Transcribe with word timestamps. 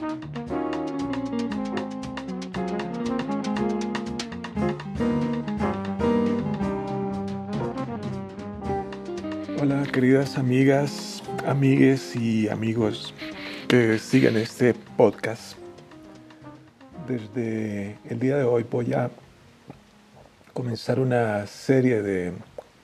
Hola 0.00 0.16
queridas 9.92 10.38
amigas, 10.38 11.22
amigues 11.46 12.16
y 12.16 12.48
amigos 12.48 13.12
que 13.68 13.98
siguen 13.98 14.38
este 14.38 14.72
podcast. 14.72 15.58
Desde 17.06 17.98
el 18.08 18.20
día 18.20 18.38
de 18.38 18.44
hoy 18.44 18.62
voy 18.62 18.94
a 18.94 19.10
comenzar 20.54 20.98
una 20.98 21.46
serie 21.46 22.00
de 22.00 22.32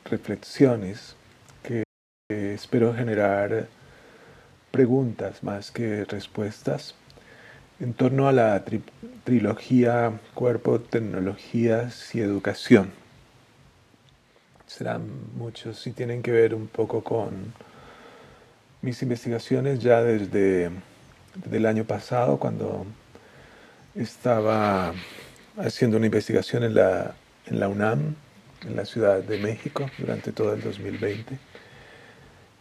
reflexiones 0.04 1.16
que 1.62 1.84
espero 2.28 2.92
generar 2.92 3.68
preguntas 4.70 5.42
más 5.42 5.70
que 5.70 6.04
respuestas 6.04 6.94
en 7.80 7.94
torno 7.94 8.28
a 8.28 8.32
la 8.32 8.64
trilogía 9.24 10.12
Cuerpo, 10.34 10.80
Tecnologías 10.80 12.14
y 12.14 12.20
Educación 12.20 12.90
serán 14.66 15.02
muchos 15.36 15.86
y 15.86 15.92
tienen 15.92 16.22
que 16.22 16.32
ver 16.32 16.54
un 16.54 16.66
poco 16.66 17.02
con 17.02 17.54
mis 18.82 19.00
investigaciones 19.02 19.80
ya 19.80 20.02
desde, 20.02 20.70
el 21.50 21.66
año 21.66 21.84
pasado 21.84 22.38
cuando 22.38 22.84
estaba 23.94 24.92
haciendo 25.56 25.96
una 25.96 26.06
investigación 26.06 26.64
en 26.64 26.74
la, 26.74 27.14
en 27.46 27.60
la 27.60 27.68
UNAM, 27.68 28.16
en 28.66 28.76
la 28.76 28.84
Ciudad 28.84 29.20
de 29.20 29.38
México, 29.38 29.88
durante 29.98 30.32
todo 30.32 30.52
el 30.52 30.62
2020. 30.62 31.38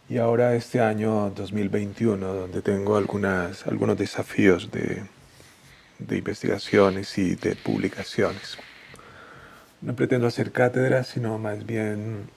Y 0.08 0.18
ahora 0.18 0.54
este 0.54 0.80
año 0.80 1.30
2021, 1.30 2.32
donde 2.32 2.62
tengo 2.62 2.96
algunas, 2.96 3.66
algunos 3.66 3.98
desafíos 3.98 4.70
de, 4.70 5.02
de 5.98 6.16
investigaciones 6.18 7.18
y 7.18 7.34
de 7.34 7.56
publicaciones. 7.56 8.56
No 9.80 9.96
pretendo 9.96 10.28
hacer 10.28 10.52
cátedra, 10.52 11.02
sino 11.02 11.38
más 11.38 11.66
bien 11.66 12.28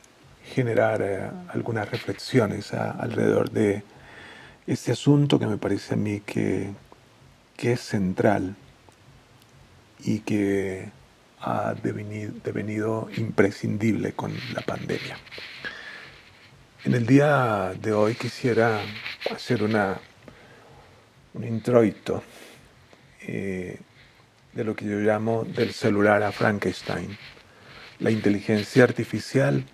generar 0.44 1.02
eh, 1.04 1.30
algunas 1.50 1.90
reflexiones 1.92 2.74
alrededor 2.74 3.52
de 3.52 3.84
este 4.66 4.92
asunto 4.92 5.38
que 5.38 5.46
me 5.46 5.58
parece 5.58 5.94
a 5.94 5.98
mí 5.98 6.22
que, 6.22 6.72
que 7.56 7.74
es 7.74 7.82
central 7.82 8.56
y 10.00 10.20
que 10.20 10.90
ha 11.40 11.76
devenido, 11.84 12.34
devenido, 12.44 13.10
imprescindible 13.16 14.14
con 14.14 14.34
la 14.54 14.62
pandemia. 14.62 15.18
En 16.86 16.94
el 16.94 17.06
día 17.06 17.74
de 17.78 17.92
hoy 17.92 18.16
quisiera 18.16 18.80
hacer 19.36 19.64
una, 19.64 20.00
un 21.34 21.44
introito 21.44 22.24
eh, 23.22 23.78
de 24.54 24.64
lo 24.64 24.78
que 24.78 24.86
yo 24.86 24.98
llamo 25.00 25.44
del 25.44 25.74
celular 25.74 26.24
a 26.24 26.32
Frankenstein, 26.32 27.18
la 28.00 28.12
inteligencia 28.12 28.86
artificial 28.86 29.66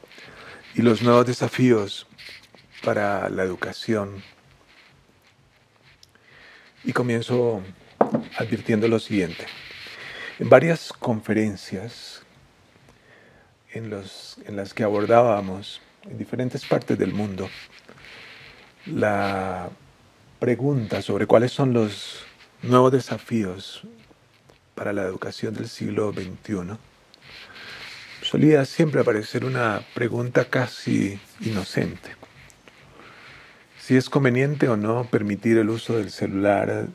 y 0.73 0.81
los 0.81 1.03
nuevos 1.03 1.27
desafíos 1.27 2.07
para 2.83 3.29
la 3.29 3.43
educación. 3.43 4.23
Y 6.83 6.91
comienzo 6.91 7.61
advirtiendo 8.35 8.87
lo 8.87 8.97
siguiente. 8.97 9.45
En 10.39 10.49
varias 10.49 10.91
conferencias 10.91 12.23
en, 13.69 13.91
los, 13.91 14.39
en 14.47 14.55
las 14.55 14.73
que 14.73 14.83
abordábamos 14.83 15.81
en 16.09 16.17
diferentes 16.17 16.65
partes 16.65 16.97
del 16.97 17.13
mundo 17.13 17.49
la 18.85 19.69
pregunta 20.39 21.01
sobre 21.01 21.25
cuáles 21.25 21.51
son 21.51 21.73
los 21.73 22.23
nuevos 22.61 22.91
desafíos 22.91 23.81
para 24.75 24.93
la 24.93 25.03
educación 25.03 25.53
del 25.53 25.67
siglo 25.69 26.11
XXI, 26.11 26.77
solía 28.21 28.65
siempre 28.65 29.01
aparecer 29.01 29.45
una 29.45 29.81
pregunta 29.93 30.45
casi 30.45 31.19
inocente. 31.39 32.15
Si 33.79 33.95
es 33.95 34.09
conveniente 34.09 34.67
o 34.67 34.77
no 34.77 35.05
permitir 35.05 35.57
el 35.57 35.69
uso 35.69 35.97
del 35.97 36.11
celular 36.11 36.87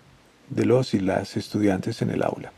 de 0.48 0.64
los 0.64 0.94
y 0.94 1.00
las 1.00 1.36
estudiantes 1.36 2.02
en 2.02 2.10
el 2.10 2.22
aula. 2.22 2.52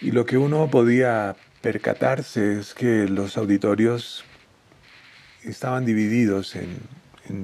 Y 0.00 0.10
lo 0.10 0.26
que 0.26 0.36
uno 0.36 0.68
podía 0.70 1.36
percatarse 1.62 2.58
es 2.58 2.74
que 2.74 3.08
los 3.08 3.36
auditorios 3.36 4.24
estaban 5.46 5.84
divididos 5.84 6.56
en, 6.56 6.96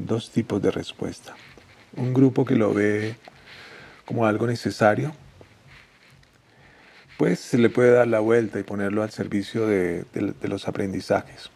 dos 0.07 0.31
tipos 0.31 0.63
de 0.63 0.71
respuesta. 0.71 1.35
Un 1.97 2.15
grupo 2.15 2.45
que 2.45 2.55
lo 2.55 2.73
ve 2.73 3.17
como 4.05 4.27
algo 4.27 4.47
necesario 4.47 5.13
pues 7.17 7.41
se 7.41 7.59
le 7.59 7.69
puede 7.69 7.93
dar 7.93 8.07
la 8.09 8.21
vuelta 8.21 8.59
y 8.59 8.63
ponerlo 8.63 9.03
al 9.03 9.11
servicio 9.11 9.67
de, 9.67 10.05
los 10.43 10.67
aprendizajes. 10.67 11.51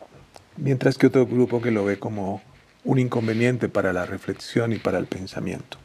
Mientras 0.57 0.99
que 0.99 1.09
otro 1.09 1.27
grupo 1.27 1.61
que 1.61 1.71
lo 1.71 1.85
ve 1.85 1.99
como 1.99 2.43
un 2.85 2.99
inconveniente 2.99 3.69
para 3.69 3.93
la 3.93 4.07
reflexión 4.07 4.73
y 4.73 4.79
para 4.79 4.99
el 4.99 5.07
pensamiento. 5.07 5.79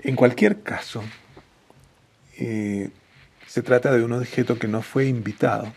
En 0.00 0.14
cualquier 0.14 0.62
caso, 0.62 1.02
eh, 2.38 2.90
se 3.46 3.62
trata 3.62 3.92
de 3.92 4.04
un 4.04 4.12
objeto 4.12 4.58
que 4.58 4.68
no 4.68 4.82
fue 4.82 5.06
invitado, 5.06 5.72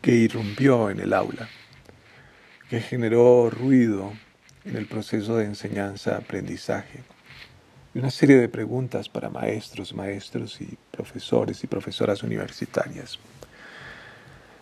que 0.00 0.12
irrumpió 0.12 0.90
en 0.90 1.00
el 1.00 1.12
aula, 1.12 1.48
que 2.72 2.80
generó 2.80 3.50
ruido 3.50 4.14
en 4.64 4.76
el 4.76 4.86
proceso 4.86 5.36
de 5.36 5.44
enseñanza-aprendizaje, 5.44 7.00
y 7.94 7.98
una 7.98 8.10
serie 8.10 8.38
de 8.38 8.48
preguntas 8.48 9.10
para 9.10 9.28
maestros, 9.28 9.92
maestros 9.92 10.58
y 10.62 10.78
profesores 10.90 11.62
y 11.62 11.66
profesoras 11.66 12.22
universitarias. 12.22 13.18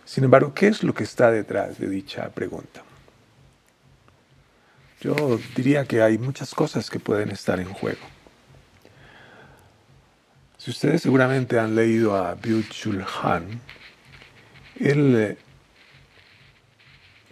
Sin 0.03 0.25
embargo, 0.25 0.53
¿qué 0.53 0.67
es 0.67 0.83
lo 0.83 0.93
que 0.93 1.05
está 1.05 1.31
detrás 1.31 1.79
de 1.79 1.87
dicha 1.87 2.27
pregunta? 2.31 2.83
Yo 4.99 5.39
diría 5.55 5.85
que 5.85 6.01
hay 6.01 6.17
muchas 6.17 6.53
cosas 6.53 6.89
que 6.89 6.99
pueden 6.99 7.31
estar 7.31 7.61
en 7.61 7.71
juego. 7.71 8.05
Si 10.57 10.69
ustedes 10.69 11.01
seguramente 11.01 11.57
han 11.57 11.75
leído 11.75 12.17
a 12.17 12.35
Byung-Chul 12.35 13.05
Han, 13.23 13.61
él 14.81 15.15
eh, 15.15 15.37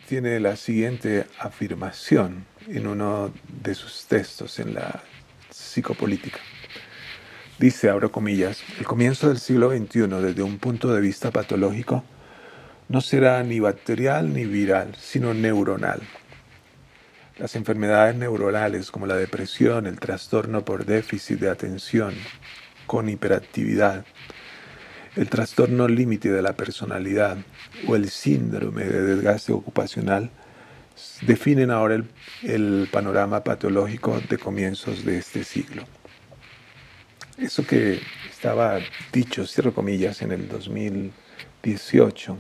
tiene 0.09 0.39
la 0.39 0.55
siguiente 0.55 1.27
afirmación 1.37 2.47
en 2.67 2.87
uno 2.87 3.31
de 3.61 3.75
sus 3.75 4.07
textos 4.07 4.57
en 4.57 4.73
la 4.73 5.03
psicopolítica. 5.51 6.39
Dice, 7.59 7.91
abro 7.91 8.11
comillas, 8.11 8.63
el 8.79 8.87
comienzo 8.87 9.27
del 9.27 9.37
siglo 9.37 9.69
XXI 9.69 10.07
desde 10.07 10.41
un 10.41 10.57
punto 10.57 10.91
de 10.91 10.99
vista 10.99 11.29
patológico 11.29 12.03
no 12.87 13.01
será 13.01 13.43
ni 13.43 13.59
bacterial 13.59 14.33
ni 14.33 14.45
viral, 14.45 14.95
sino 14.99 15.35
neuronal. 15.35 16.01
Las 17.37 17.55
enfermedades 17.55 18.15
neuronales 18.15 18.89
como 18.89 19.05
la 19.05 19.15
depresión, 19.15 19.85
el 19.85 19.99
trastorno 19.99 20.65
por 20.65 20.85
déficit 20.85 21.39
de 21.39 21.51
atención 21.51 22.15
con 22.87 23.09
hiperactividad, 23.09 24.05
el 25.19 25.29
trastorno 25.29 25.85
límite 25.89 26.31
de 26.31 26.41
la 26.41 26.53
personalidad 26.53 27.37
o 27.89 27.97
el 27.97 28.09
síndrome 28.09 28.85
de 28.85 29.01
desgaste 29.01 29.51
ocupacional 29.51 30.29
definen 31.23 31.71
ahora 31.71 32.01
el, 32.41 32.87
panorama 32.89 33.43
patológico 33.43 34.17
de 34.29 34.37
comienzos 34.37 35.03
de 35.03 35.17
este 35.17 35.43
siglo. 35.43 35.83
Eso 37.37 37.67
que 37.67 37.99
estaba 38.31 38.79
dicho, 39.11 39.45
cierro 39.45 39.73
comillas, 39.73 40.21
en 40.21 40.31
el 40.31 40.47
2018 40.47 42.37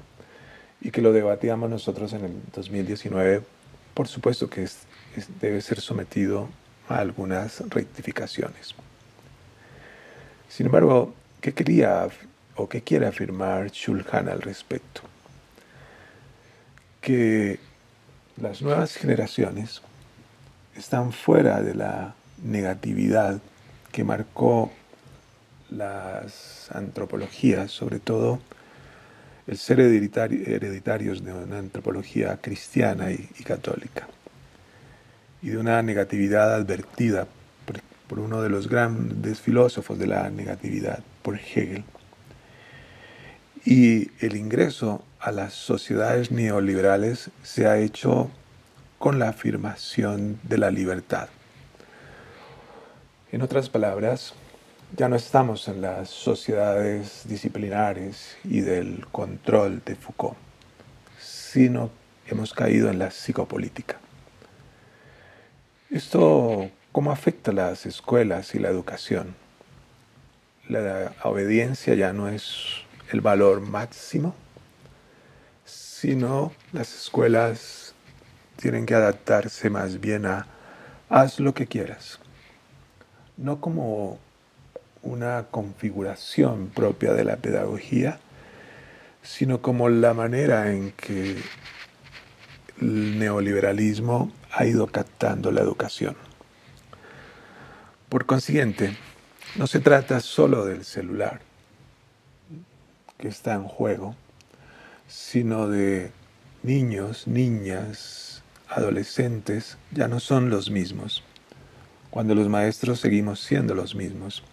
y 0.79 0.91
que 0.91 1.01
lo 1.01 1.11
debatíamos 1.11 1.69
nosotros 1.69 2.13
en 2.13 2.23
el 2.23 2.31
2019, 2.55 3.41
por 3.93 4.07
supuesto 4.07 4.49
que 4.49 4.65
debe 5.41 5.59
ser 5.59 5.81
sometido 5.81 6.47
a 6.87 6.99
algunas 6.99 7.59
rectificaciones. 7.69 8.73
Sin 10.47 10.67
embargo, 10.67 11.13
¿qué 11.41 11.53
quería 11.53 12.07
o 12.59 12.67
qué 12.67 12.81
quiere 12.81 13.07
afirmar 13.07 13.71
Shulhan 13.71 14.27
al 14.27 14.41
respecto? 14.41 15.01
Que 16.99 17.57
las 18.35 18.61
nuevas 18.61 18.95
generaciones 18.95 19.81
están 20.75 21.13
fuera 21.13 21.61
de 21.61 21.73
la 21.73 22.15
negatividad 22.43 23.39
que 23.93 24.03
marcó 24.03 24.71
las 25.69 26.69
antropologías, 26.73 27.71
sobre 27.71 27.99
todo 27.99 28.39
el 29.47 29.57
ser 29.57 29.79
hereditarios 29.79 31.23
de 31.23 31.33
una 31.33 31.59
antropología 31.59 32.37
cristiana 32.41 33.11
y, 33.11 33.25
católica, 33.45 34.07
y 35.41 35.49
de 35.49 35.57
una 35.57 35.81
negatividad 35.81 36.53
advertida 36.53 37.25
por 38.07 38.19
uno 38.19 38.41
de 38.41 38.49
los 38.49 38.67
grandes 38.67 39.39
filósofos 39.39 39.97
de 39.97 40.07
la 40.07 40.29
negatividad, 40.29 40.99
por 41.21 41.35
Hegel, 41.35 41.83
y 43.65 44.11
el 44.25 44.35
ingreso 44.35 45.03
a 45.19 45.31
las 45.31 45.53
sociedades 45.53 46.31
neoliberales 46.31 47.29
se 47.43 47.67
ha 47.67 47.77
hecho 47.77 48.29
con 48.97 49.19
la 49.19 49.29
afirmación 49.29 50.39
de 50.43 50.57
la 50.57 50.71
libertad. 50.71 51.29
En 53.31 53.41
otras 53.41 53.69
palabras, 53.69 54.33
ya 54.97 55.07
no 55.07 55.15
estamos 55.15 55.67
en 55.67 55.81
las 55.81 56.09
sociedades 56.09 57.23
disciplinares 57.25 58.37
y 58.43 58.61
del 58.61 59.05
control 59.11 59.81
de 59.85 59.95
Foucault, 59.95 60.37
sino 61.19 61.91
hemos 62.27 62.53
caído 62.53 62.89
en 62.89 62.99
la 62.99 63.11
psicopolítica. 63.11 63.99
¿Esto 65.91 66.69
cómo 66.91 67.11
afecta 67.11 67.51
a 67.51 67.53
las 67.53 67.85
escuelas 67.85 68.55
y 68.55 68.59
la 68.59 68.69
educación? 68.69 69.35
La 70.67 71.13
obediencia 71.23 71.95
ya 71.95 72.13
no 72.13 72.27
es 72.27 72.83
el 73.09 73.21
valor 73.21 73.61
máximo, 73.61 74.35
sino 75.65 76.53
las 76.71 76.93
escuelas 76.93 77.93
tienen 78.55 78.85
que 78.85 78.93
adaptarse 78.95 79.69
más 79.69 79.99
bien 79.99 80.25
a 80.25 80.47
haz 81.09 81.39
lo 81.39 81.53
que 81.53 81.65
quieras, 81.67 82.19
no 83.37 83.59
como 83.59 84.19
una 85.01 85.45
configuración 85.49 86.67
propia 86.67 87.13
de 87.13 87.23
la 87.23 87.37
pedagogía, 87.37 88.19
sino 89.23 89.61
como 89.61 89.89
la 89.89 90.13
manera 90.13 90.71
en 90.71 90.91
que 90.91 91.37
el 92.81 93.19
neoliberalismo 93.19 94.31
ha 94.51 94.65
ido 94.65 94.87
captando 94.87 95.51
la 95.51 95.61
educación. 95.61 96.15
Por 98.07 98.25
consiguiente, 98.25 98.95
no 99.55 99.67
se 99.67 99.79
trata 99.79 100.19
solo 100.19 100.65
del 100.65 100.83
celular 100.83 101.48
que 103.19 103.27
está 103.27 103.53
en 103.53 103.65
juego, 103.65 104.15
sino 105.07 105.67
de 105.67 106.11
niños, 106.63 107.27
niñas, 107.27 108.41
adolescentes, 108.69 109.77
ya 109.91 110.07
no 110.07 110.19
son 110.19 110.49
los 110.49 110.71
mismos, 110.71 111.23
cuando 112.09 112.33
los 112.33 112.47
maestros 112.47 112.99
seguimos 112.99 113.41
siendo 113.41 113.75
los 113.75 113.93
mismos. 113.93 114.43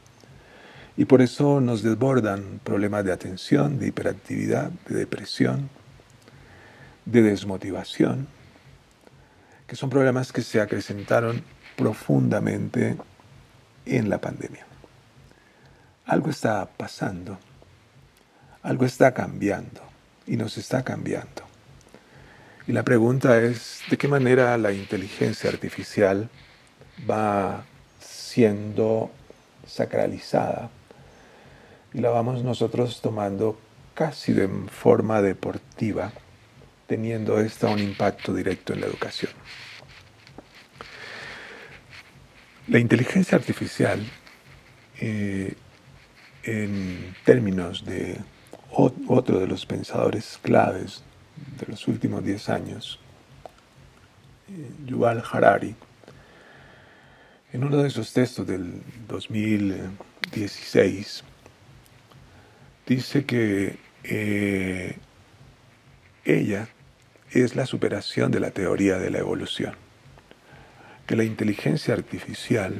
Y 0.97 1.05
por 1.05 1.23
eso 1.23 1.61
nos 1.61 1.83
desbordan 1.83 2.61
problemas 2.65 3.05
de 3.05 3.13
atención, 3.13 3.79
de 3.79 3.89
hiperactividad, 3.89 4.71
de 4.89 4.97
depresión, 4.97 5.69
de 7.05 7.23
desmotivación, 7.23 8.27
que 9.67 9.77
son 9.77 9.91
problemas 9.91 10.33
que 10.33 10.43
se 10.43 10.61
acrecentaron 10.61 11.43
profundamente 11.77 12.97
en 13.85 14.09
la 14.09 14.21
pandemia. 14.21 14.67
Algo 16.07 16.31
está 16.31 16.67
pasando, 16.77 17.39
algo 18.67 18.85
está 18.85 19.15
cambiando 19.15 19.81
y 20.27 20.37
nos 20.37 20.59
está 20.59 20.83
cambiando. 20.83 21.43
Y 22.67 22.73
la 22.73 22.83
pregunta 22.83 23.41
es, 23.41 23.81
¿de 23.89 23.97
qué 23.97 24.09
manera 24.09 24.59
la 24.59 24.73
inteligencia 24.73 25.49
artificial 25.49 26.29
va 27.09 27.65
siendo 28.01 29.13
sacralizada 29.65 30.69
y 31.95 32.01
la 32.01 32.11
vamos 32.11 32.43
nosotros 32.43 33.01
tomando 33.01 33.57
casi 33.95 34.33
de 34.33 34.49
forma 34.69 35.23
deportiva, 35.23 36.13
teniendo 36.89 37.39
esta 37.39 37.69
un 37.69 37.79
impacto 37.79 38.35
directo 38.35 38.73
en 38.73 38.81
la 38.81 38.87
educación. 38.87 39.31
La 42.67 42.81
inteligencia 42.81 43.39
artificial, 43.39 44.05
eh, 45.01 45.55
en 46.43 47.15
términos 47.25 47.85
de 47.85 48.19
otro 48.77 49.41
de 49.41 49.47
los 49.47 49.65
pensadores 49.67 50.39
claves 50.43 51.03
de 51.59 51.67
los 51.67 51.87
últimos 51.89 52.25
10 52.25 52.49
años, 52.49 52.99
eh, 54.49 54.71
Yuval 54.87 55.23
Harari, 55.31 55.75
en 57.53 57.65
uno 57.65 57.83
de 57.83 57.91
sus 57.91 58.13
textos 58.13 58.47
del 58.47 58.83
2016, 59.09 61.25
dice 62.87 63.25
que 63.25 63.79
eh, 64.05 64.97
ella 66.25 66.69
es 67.31 67.57
la 67.57 67.67
superación 67.67 68.31
de 68.31 68.39
la 68.41 68.51
teoría 68.51 68.99
de 68.99 69.11
la 69.11 69.19
evolución 69.19 69.75
que 71.07 71.17
la 71.17 71.25
inteligencia 71.25 71.95
artificial 71.95 72.75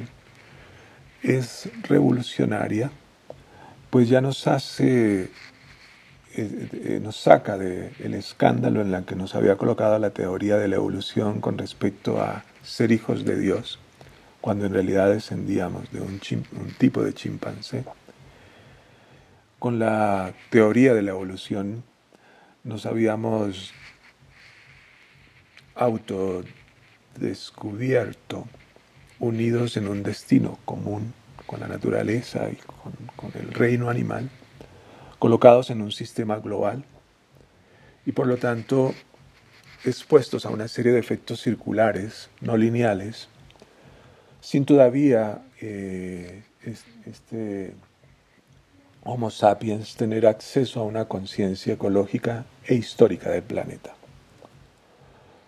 es 1.23 1.69
revolucionaria, 1.83 2.91
pues 3.89 4.09
ya 4.09 4.21
nos 4.21 4.47
hace, 4.47 5.29
eh, 6.37 6.69
eh, 6.71 6.99
nos 7.01 7.17
saca 7.17 7.57
del 7.57 8.13
escándalo 8.13 8.81
en 8.81 8.91
la 8.91 9.03
que 9.03 9.15
nos 9.15 9.35
había 9.35 9.55
colocado 9.57 9.99
la 9.99 10.11
teoría 10.11 10.57
de 10.57 10.67
la 10.67 10.77
evolución 10.77 11.41
con 11.41 11.57
respecto 11.57 12.21
a 12.21 12.45
ser 12.63 12.91
hijos 12.91 13.25
de 13.25 13.39
Dios, 13.39 13.79
cuando 14.39 14.65
en 14.65 14.73
realidad 14.73 15.09
descendíamos 15.09 15.91
de 15.91 16.01
un, 16.01 16.21
un 16.59 16.71
tipo 16.77 17.03
de 17.03 17.13
chimpancé. 17.13 17.83
Con 19.59 19.79
la 19.79 20.33
teoría 20.49 20.93
de 20.93 21.01
la 21.01 21.11
evolución 21.11 21.83
nos 22.63 22.85
habíamos 22.85 23.73
auto 25.75 26.43
descubierto, 27.19 28.47
unidos 29.19 29.77
en 29.77 29.87
un 29.87 30.03
destino 30.03 30.59
común 30.65 31.13
con 31.47 31.59
la 31.61 31.67
naturaleza 31.67 32.49
y 32.51 32.57
con, 33.15 33.31
el 33.33 33.53
reino 33.53 33.89
animal, 33.89 34.29
colocados 35.19 35.69
en 35.69 35.81
un 35.81 35.91
sistema 35.91 36.37
global 36.39 36.83
y 38.05 38.11
por 38.11 38.27
lo 38.27 38.37
tanto 38.37 38.93
expuestos 39.83 40.45
a 40.45 40.49
una 40.49 40.67
serie 40.67 40.91
de 40.91 40.99
efectos 40.99 41.41
circulares, 41.41 42.29
no 42.41 42.57
lineales, 42.57 43.29
sin 44.41 44.65
todavía 44.65 45.41
eh, 45.61 46.43
este 47.05 47.73
Homo 49.03 49.31
sapiens 49.31 49.95
tener 49.95 50.27
acceso 50.27 50.81
a 50.81 50.83
una 50.83 51.05
conciencia 51.05 51.75
ecológica 51.75 52.45
e 52.65 52.75
histórica 52.75 53.29
del 53.29 53.43
planeta. 53.43 53.95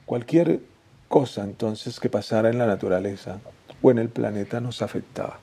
Cualquier 0.06 0.62
cosa 1.10 1.44
entonces 1.44 2.00
que 2.00 2.10
pasara 2.10 2.50
en 2.50 2.58
la 2.58 2.68
naturaleza 2.68 3.42
o 3.82 3.92
en 3.92 3.98
el 3.98 4.08
planeta 4.08 4.62
nos 4.62 4.82
afectaba. 4.82 5.40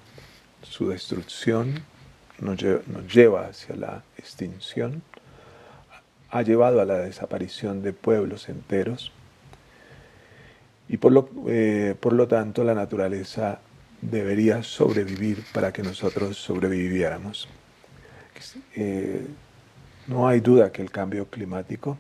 Su 0.62 0.88
destrucción 0.88 1.84
nos 2.38 3.14
lleva, 3.14 3.49
hacia 3.49 3.76
la 3.76 4.02
extinción, 4.26 5.02
ha 6.31 6.43
llevado 6.43 6.81
a 6.81 6.84
la 6.84 6.99
desaparición 6.99 7.82
de 7.82 7.93
pueblos 7.93 8.49
enteros 8.49 9.12
y 10.88 10.97
por 10.97 11.12
lo, 11.12 11.28
eh, 11.49 11.95
por 11.99 12.12
lo 12.12 12.26
tanto 12.26 12.64
la 12.64 12.75
naturaleza 12.75 13.61
debería 14.02 14.62
sobrevivir 14.62 15.45
para 15.52 15.73
que 15.73 15.83
nosotros 15.83 16.37
sobreviviéramos. 16.37 17.49
Eh, 18.75 19.26
no 20.09 20.28
hay 20.28 20.40
duda 20.40 20.71
que 20.73 20.83
el 20.83 20.90
cambio 20.90 21.26
climático 21.26 21.97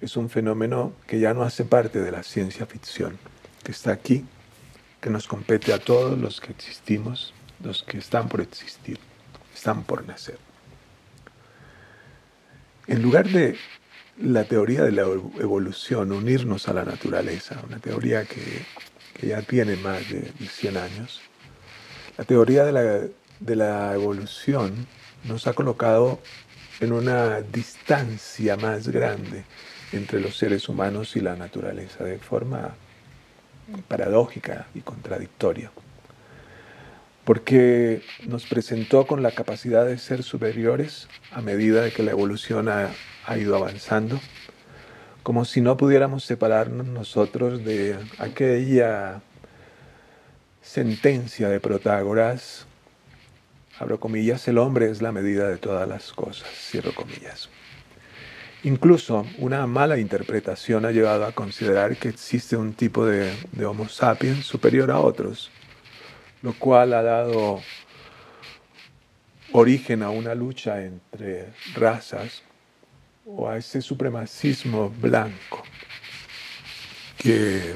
es 0.00 0.16
un 0.16 0.28
fenómeno 0.28 0.92
que 1.06 1.20
ya 1.20 1.34
no 1.34 1.42
hace 1.42 1.64
parte 1.64 2.00
de 2.00 2.10
la 2.10 2.22
ciencia 2.22 2.66
ficción, 2.66 3.18
que 3.62 3.72
está 3.72 3.92
aquí, 3.92 4.24
que 5.00 5.10
nos 5.10 5.28
compete 5.28 5.72
a 5.72 5.78
todos 5.78 6.18
los 6.18 6.40
que 6.40 6.52
existimos, 6.52 7.32
los 7.62 7.82
que 7.82 7.98
están 7.98 8.28
por 8.28 8.40
existir, 8.40 8.98
están 9.54 9.82
por 9.84 10.06
nacer. 10.06 10.49
En 12.90 13.02
lugar 13.02 13.28
de 13.28 13.54
la 14.20 14.42
teoría 14.42 14.82
de 14.82 14.90
la 14.90 15.02
evolución, 15.02 16.10
unirnos 16.10 16.66
a 16.66 16.72
la 16.72 16.84
naturaleza, 16.84 17.62
una 17.64 17.78
teoría 17.78 18.24
que, 18.24 18.66
ya 19.24 19.42
tiene 19.42 19.76
más 19.76 20.10
de 20.10 20.32
100 20.44 20.76
años, 20.76 21.20
la 22.18 22.24
teoría 22.24 22.64
de 22.64 22.72
la, 22.72 22.82
de 23.38 23.56
la 23.56 23.94
evolución 23.94 24.88
nos 25.22 25.46
ha 25.46 25.52
colocado 25.52 26.18
en 26.80 26.90
una 26.90 27.40
distancia 27.42 28.56
más 28.56 28.88
grande 28.88 29.44
entre 29.92 30.20
los 30.20 30.36
seres 30.36 30.68
humanos 30.68 31.14
y 31.14 31.20
la 31.20 31.36
naturaleza 31.36 32.02
de 32.02 32.18
forma 32.18 32.74
paradójica 33.86 34.66
y 34.74 34.80
contradictoria, 34.80 35.70
porque 37.24 38.02
nos 38.26 38.46
presentó 38.46 39.06
con 39.06 39.22
la 39.22 39.30
capacidad 39.30 39.86
de 39.86 39.98
ser 39.98 40.22
superiores 40.22 41.08
a 41.32 41.40
medida 41.42 41.82
de 41.82 41.92
que 41.92 42.02
la 42.02 42.12
evolución 42.12 42.68
ha, 42.68 42.90
ido 43.36 43.54
avanzando, 43.54 44.18
como 45.22 45.44
si 45.44 45.60
no 45.60 45.76
pudiéramos 45.76 46.24
separarnos 46.24 46.86
nosotros 46.86 47.64
de 47.64 47.96
aquella 48.18 49.20
sentencia 50.62 51.48
de 51.48 51.60
Protágoras, 51.60 52.66
abro 53.78 54.00
comillas, 54.00 54.48
el 54.48 54.58
hombre 54.58 54.90
es 54.90 55.00
la 55.00 55.12
medida 55.12 55.48
de 55.48 55.58
todas 55.58 55.88
las 55.88 56.12
cosas, 56.12 56.48
cierro 56.48 56.92
comillas. 56.92 57.48
Incluso 58.62 59.26
una 59.38 59.66
mala 59.66 59.96
interpretación 59.96 60.84
ha 60.84 60.90
llevado 60.90 61.24
a 61.24 61.32
considerar 61.32 61.96
que 61.96 62.10
existe 62.10 62.56
un 62.56 62.74
tipo 62.74 63.06
de, 63.06 63.32
Homo 63.64 63.88
sapiens 63.88 64.44
superior 64.44 64.90
a 64.90 64.98
otros, 64.98 65.50
lo 66.42 66.52
cual 66.54 66.94
ha 66.94 67.02
dado 67.02 67.60
origen 69.52 70.02
a 70.02 70.10
una 70.10 70.34
lucha 70.34 70.82
entre 70.82 71.48
razas 71.74 72.42
o 73.26 73.48
a 73.48 73.56
ese 73.56 73.82
supremacismo 73.82 74.90
blanco 74.90 75.62
que 77.18 77.74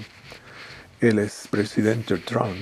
el 1.01 1.19
expresidente 1.19 2.17
Trump 2.19 2.57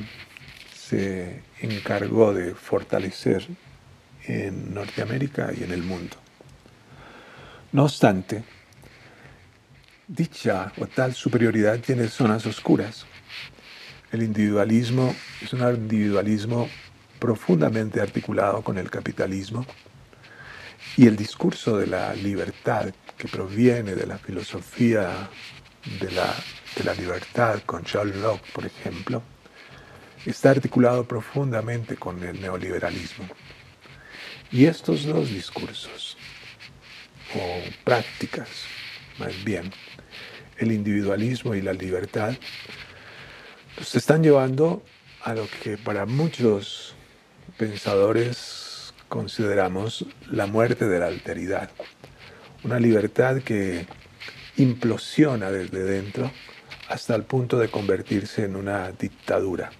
se 0.74 1.42
encargó 1.60 2.34
de 2.34 2.54
fortalecer 2.54 3.46
en 4.24 4.74
Norteamérica 4.74 5.52
y 5.56 5.62
en 5.62 5.72
el 5.72 5.82
mundo. 5.82 6.16
No 7.70 7.84
obstante, 7.84 8.42
dicha 10.08 10.72
o 10.78 10.86
tal 10.86 11.14
superioridad 11.14 11.78
tiene 11.78 12.08
zonas 12.08 12.44
oscuras. 12.46 13.06
El 14.12 14.22
individualismo 14.22 15.16
es 15.40 15.54
un 15.54 15.66
individualismo 15.74 16.68
profundamente 17.18 17.98
articulado 17.98 18.60
con 18.62 18.76
el 18.76 18.90
capitalismo 18.90 19.64
y 20.98 21.06
el 21.06 21.16
discurso 21.16 21.78
de 21.78 21.86
la 21.86 22.12
libertad 22.14 22.92
que 23.16 23.26
proviene 23.26 23.94
de 23.94 24.06
la 24.06 24.18
filosofía 24.18 25.30
de 25.98 26.10
la, 26.10 26.26
de 26.76 26.84
la 26.84 26.92
libertad 26.92 27.62
con 27.64 27.84
John 27.90 28.12
Locke, 28.20 28.44
por 28.52 28.66
ejemplo, 28.66 29.22
está 30.26 30.50
articulado 30.50 31.08
profundamente 31.08 31.96
con 31.96 32.22
el 32.22 32.38
neoliberalismo. 32.38 33.24
Y 34.50 34.66
estos 34.66 35.06
dos 35.06 35.30
discursos, 35.30 36.18
o 37.34 37.62
prácticas, 37.82 38.48
más 39.18 39.42
bien, 39.42 39.72
el 40.58 40.70
individualismo 40.70 41.54
y 41.54 41.62
la 41.62 41.72
libertad, 41.72 42.34
nos 43.82 43.96
están 43.96 44.22
llevando 44.22 44.80
a 45.24 45.34
lo 45.34 45.48
que 45.60 45.76
para 45.76 46.06
muchos 46.06 46.94
pensadores 47.58 48.94
consideramos 49.08 50.06
la 50.30 50.46
muerte 50.46 50.86
de 50.86 51.00
la 51.00 51.08
alteridad. 51.08 51.68
Una 52.62 52.78
libertad 52.78 53.42
que 53.42 53.88
implosiona 54.56 55.50
desde 55.50 55.82
dentro 55.82 56.30
hasta 56.88 57.16
el 57.16 57.24
punto 57.24 57.58
de 57.58 57.70
convertirse 57.70 58.44
en 58.44 58.54
una 58.54 58.92
dictadura 58.92 59.72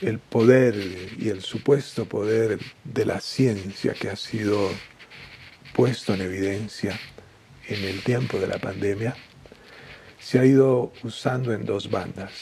el 0.00 0.18
poder 0.18 0.76
y 1.18 1.28
el 1.28 1.42
supuesto 1.42 2.06
poder 2.06 2.58
de 2.84 3.04
la 3.04 3.20
ciencia 3.20 3.92
que 3.92 4.08
ha 4.08 4.16
sido 4.16 4.70
puesto 5.74 6.14
en 6.14 6.22
evidencia 6.22 6.98
en 7.66 7.84
el 7.84 8.02
tiempo 8.02 8.38
de 8.38 8.46
la 8.46 8.56
pandemia, 8.56 9.14
se 10.20 10.38
ha 10.38 10.44
ido 10.44 10.92
usando 11.02 11.52
en 11.52 11.64
dos 11.64 11.90
bandas. 11.90 12.32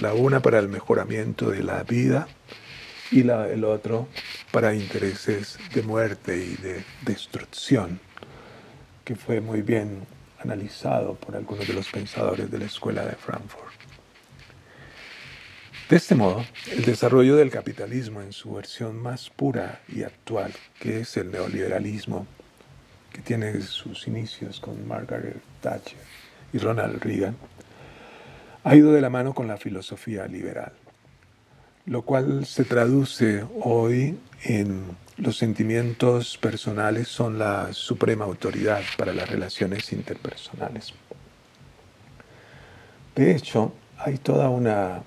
La 0.00 0.14
una 0.14 0.40
para 0.40 0.58
el 0.58 0.68
mejoramiento 0.68 1.50
de 1.50 1.62
la 1.62 1.82
vida 1.82 2.28
y 3.10 3.22
la, 3.22 3.48
el 3.48 3.64
otro 3.64 4.08
para 4.52 4.74
intereses 4.74 5.58
de 5.74 5.82
muerte 5.82 6.36
y 6.36 6.56
de 6.62 6.84
destrucción, 7.02 8.00
que 9.04 9.16
fue 9.16 9.40
muy 9.40 9.62
bien 9.62 10.06
analizado 10.38 11.14
por 11.14 11.36
algunos 11.36 11.66
de 11.66 11.74
los 11.74 11.88
pensadores 11.88 12.50
de 12.50 12.58
la 12.58 12.66
Escuela 12.66 13.04
de 13.04 13.16
Frankfurt. 13.16 13.70
De 15.88 15.96
este 15.96 16.14
modo, 16.14 16.44
el 16.70 16.84
desarrollo 16.84 17.34
del 17.34 17.50
capitalismo 17.50 18.22
en 18.22 18.32
su 18.32 18.52
versión 18.52 18.96
más 18.96 19.28
pura 19.28 19.80
y 19.88 20.04
actual, 20.04 20.54
que 20.78 21.00
es 21.00 21.16
el 21.16 21.32
neoliberalismo, 21.32 22.28
que 23.12 23.22
tiene 23.22 23.60
sus 23.62 24.06
inicios 24.06 24.60
con 24.60 24.86
Margaret 24.86 25.42
Thatcher 25.60 26.19
y 26.52 26.58
Ronald 26.58 27.02
Reagan, 27.02 27.36
ha 28.64 28.76
ido 28.76 28.92
de 28.92 29.00
la 29.00 29.10
mano 29.10 29.34
con 29.34 29.48
la 29.48 29.56
filosofía 29.56 30.26
liberal, 30.26 30.72
lo 31.86 32.02
cual 32.02 32.44
se 32.46 32.64
traduce 32.64 33.44
hoy 33.62 34.18
en 34.44 34.84
los 35.16 35.36
sentimientos 35.36 36.38
personales 36.38 37.08
son 37.08 37.38
la 37.38 37.72
suprema 37.72 38.24
autoridad 38.24 38.80
para 38.96 39.12
las 39.12 39.28
relaciones 39.28 39.92
interpersonales. 39.92 40.94
De 43.14 43.34
hecho, 43.34 43.72
hay 43.98 44.16
toda 44.18 44.48
una 44.48 45.02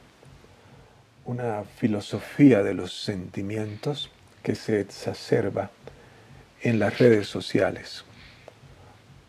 una 1.25 1.63
filosofía 1.77 2.63
de 2.63 2.73
los 2.73 2.93
sentimientos 2.93 4.11
que 4.41 4.55
se 4.55 4.81
exacerba 4.81 5.71
en 6.61 6.79
las 6.79 6.97
redes 6.97 7.27
sociales. 7.27 8.03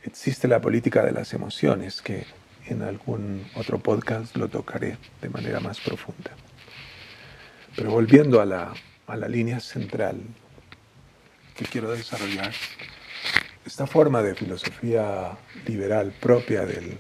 Existe 0.05 0.49
la 0.49 0.61
política 0.61 1.03
de 1.03 1.13
las 1.13 1.33
emociones, 1.33 2.03
que 2.03 2.27
en 2.67 2.83
algún 2.83 3.43
otro 3.55 3.79
podcast 3.79 4.37
lo 4.37 4.49
tocaré 4.49 4.99
de 5.23 5.31
manera 5.31 5.61
más 5.61 5.81
profunda. 5.81 6.31
Pero 7.75 7.91
volviendo 7.91 8.43
a 8.43 8.45
la, 8.45 8.75
a 9.07 9.17
la 9.17 9.29
línea 9.29 9.61
central 9.61 10.21
que 11.57 11.65
quiero 11.65 11.91
desarrollar, 11.91 12.53
esta 13.65 13.87
forma 13.87 14.23
de 14.23 14.35
filosofía 14.35 15.39
liberal 15.67 16.13
propia 16.21 16.67
del, 16.67 16.99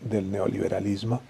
del 0.00 0.30
neoliberalismo 0.30 1.20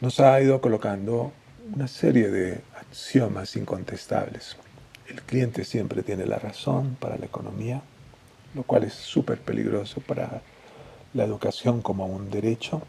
nos 0.00 0.18
ha 0.18 0.40
ido 0.40 0.60
colocando 0.60 1.32
una 1.72 1.86
serie 1.86 2.28
de 2.28 2.60
axiomas 2.74 3.54
incontestables. 3.54 4.56
El 5.06 5.22
cliente 5.22 5.64
siempre 5.64 6.02
tiene 6.02 6.26
la 6.26 6.40
razón 6.40 6.96
para 6.98 7.16
la 7.16 7.26
economía, 7.26 7.82
lo 8.56 8.62
cual 8.62 8.84
es 8.84 8.94
súper 8.94 9.38
peligroso 9.38 10.00
para 10.00 10.40
la 11.12 11.24
educación 11.24 11.82
como 11.82 12.06
un 12.06 12.30
derecho. 12.30 12.80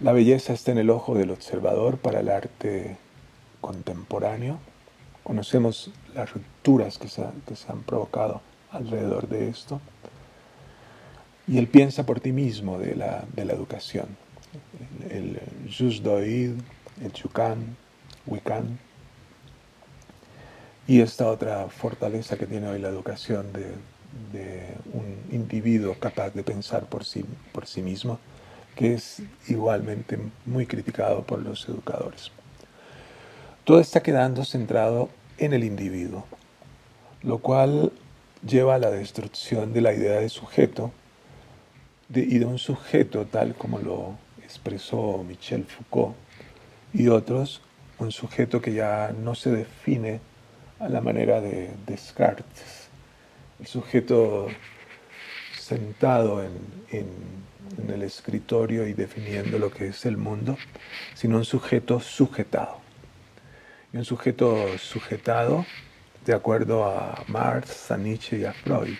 La 0.00 0.12
belleza 0.12 0.52
está 0.52 0.72
en 0.72 0.78
el 0.78 0.90
ojo 0.90 1.14
del 1.14 1.30
observador 1.30 1.98
para 1.98 2.18
el 2.20 2.28
arte 2.28 2.96
contemporáneo. 3.60 4.58
Conocemos 5.22 5.92
las 6.12 6.32
rupturas 6.32 6.98
que 6.98 7.06
se, 7.06 7.22
han 7.22 7.82
provocado 7.86 8.40
alrededor 8.72 9.28
de 9.28 9.48
esto. 9.48 9.80
Y 11.46 11.58
él 11.58 11.68
piensa 11.68 12.04
por 12.04 12.18
ti 12.18 12.32
mismo 12.32 12.78
de 12.78 12.96
la, 12.96 13.24
educación. 13.36 14.08
El, 15.08 15.36
el 15.36 15.72
jus 15.72 16.02
el 16.04 17.12
Chucán, 17.12 17.76
Wiccan, 18.26 18.78
y 20.88 21.00
esta 21.00 21.28
otra 21.28 21.68
fortaleza 21.68 22.36
que 22.36 22.46
tiene 22.46 22.66
hoy 22.68 22.80
la 22.80 22.88
educación 22.88 23.52
de, 23.52 23.72
un 24.92 25.16
individuo 25.30 25.94
capaz 25.98 26.30
de 26.30 26.42
pensar 26.42 26.86
por 26.86 27.04
sí, 27.04 27.24
por 27.52 27.66
sí 27.66 27.82
mismo, 27.82 28.18
que 28.74 28.94
es 28.94 29.22
igualmente 29.48 30.18
muy 30.46 30.66
criticado 30.66 31.22
por 31.22 31.40
los 31.40 31.68
educadores. 31.68 32.30
Todo 33.64 33.80
está 33.80 34.02
quedando 34.02 34.44
centrado 34.44 35.08
en 35.38 35.52
el 35.52 35.64
individuo, 35.64 36.24
lo 37.22 37.38
cual 37.38 37.92
lleva 38.46 38.74
a 38.74 38.78
la 38.78 38.90
destrucción 38.90 39.72
de 39.72 39.80
la 39.80 39.92
idea 39.92 40.20
de 40.20 40.28
sujeto 40.28 40.92
y 42.14 42.38
de 42.38 42.44
un 42.44 42.58
sujeto 42.58 43.26
tal 43.26 43.54
como 43.54 43.78
lo 43.78 44.16
expresó 44.42 45.24
Michel 45.26 45.64
Foucault 45.64 46.16
y 46.92 47.08
otros 47.08 47.62
un 47.98 48.12
sujeto 48.12 48.60
que 48.60 48.72
ya 48.72 49.14
no 49.16 49.34
se 49.34 49.50
define 49.50 50.20
a 50.80 50.88
la 50.88 51.00
manera 51.00 51.40
de 51.40 51.70
Descartes, 51.86 52.81
el 53.62 53.68
sujeto 53.68 54.48
sentado 55.56 56.42
en, 56.42 56.52
el 57.88 58.02
escritorio 58.02 58.88
y 58.88 58.92
definiendo 58.92 59.58
lo 59.58 59.70
que 59.70 59.86
es 59.86 60.04
el 60.04 60.16
mundo, 60.16 60.58
sino 61.14 61.36
un 61.36 61.44
sujeto 61.44 62.00
sujetado. 62.00 62.80
Y 63.92 63.98
un 63.98 64.04
sujeto 64.04 64.76
sujetado 64.78 65.64
de 66.26 66.34
acuerdo 66.34 66.84
a 66.84 67.24
Marx, 67.28 67.90
a 67.92 67.96
Nietzsche 67.96 68.38
y 68.38 68.44
a 68.44 68.52
Freud, 68.52 68.96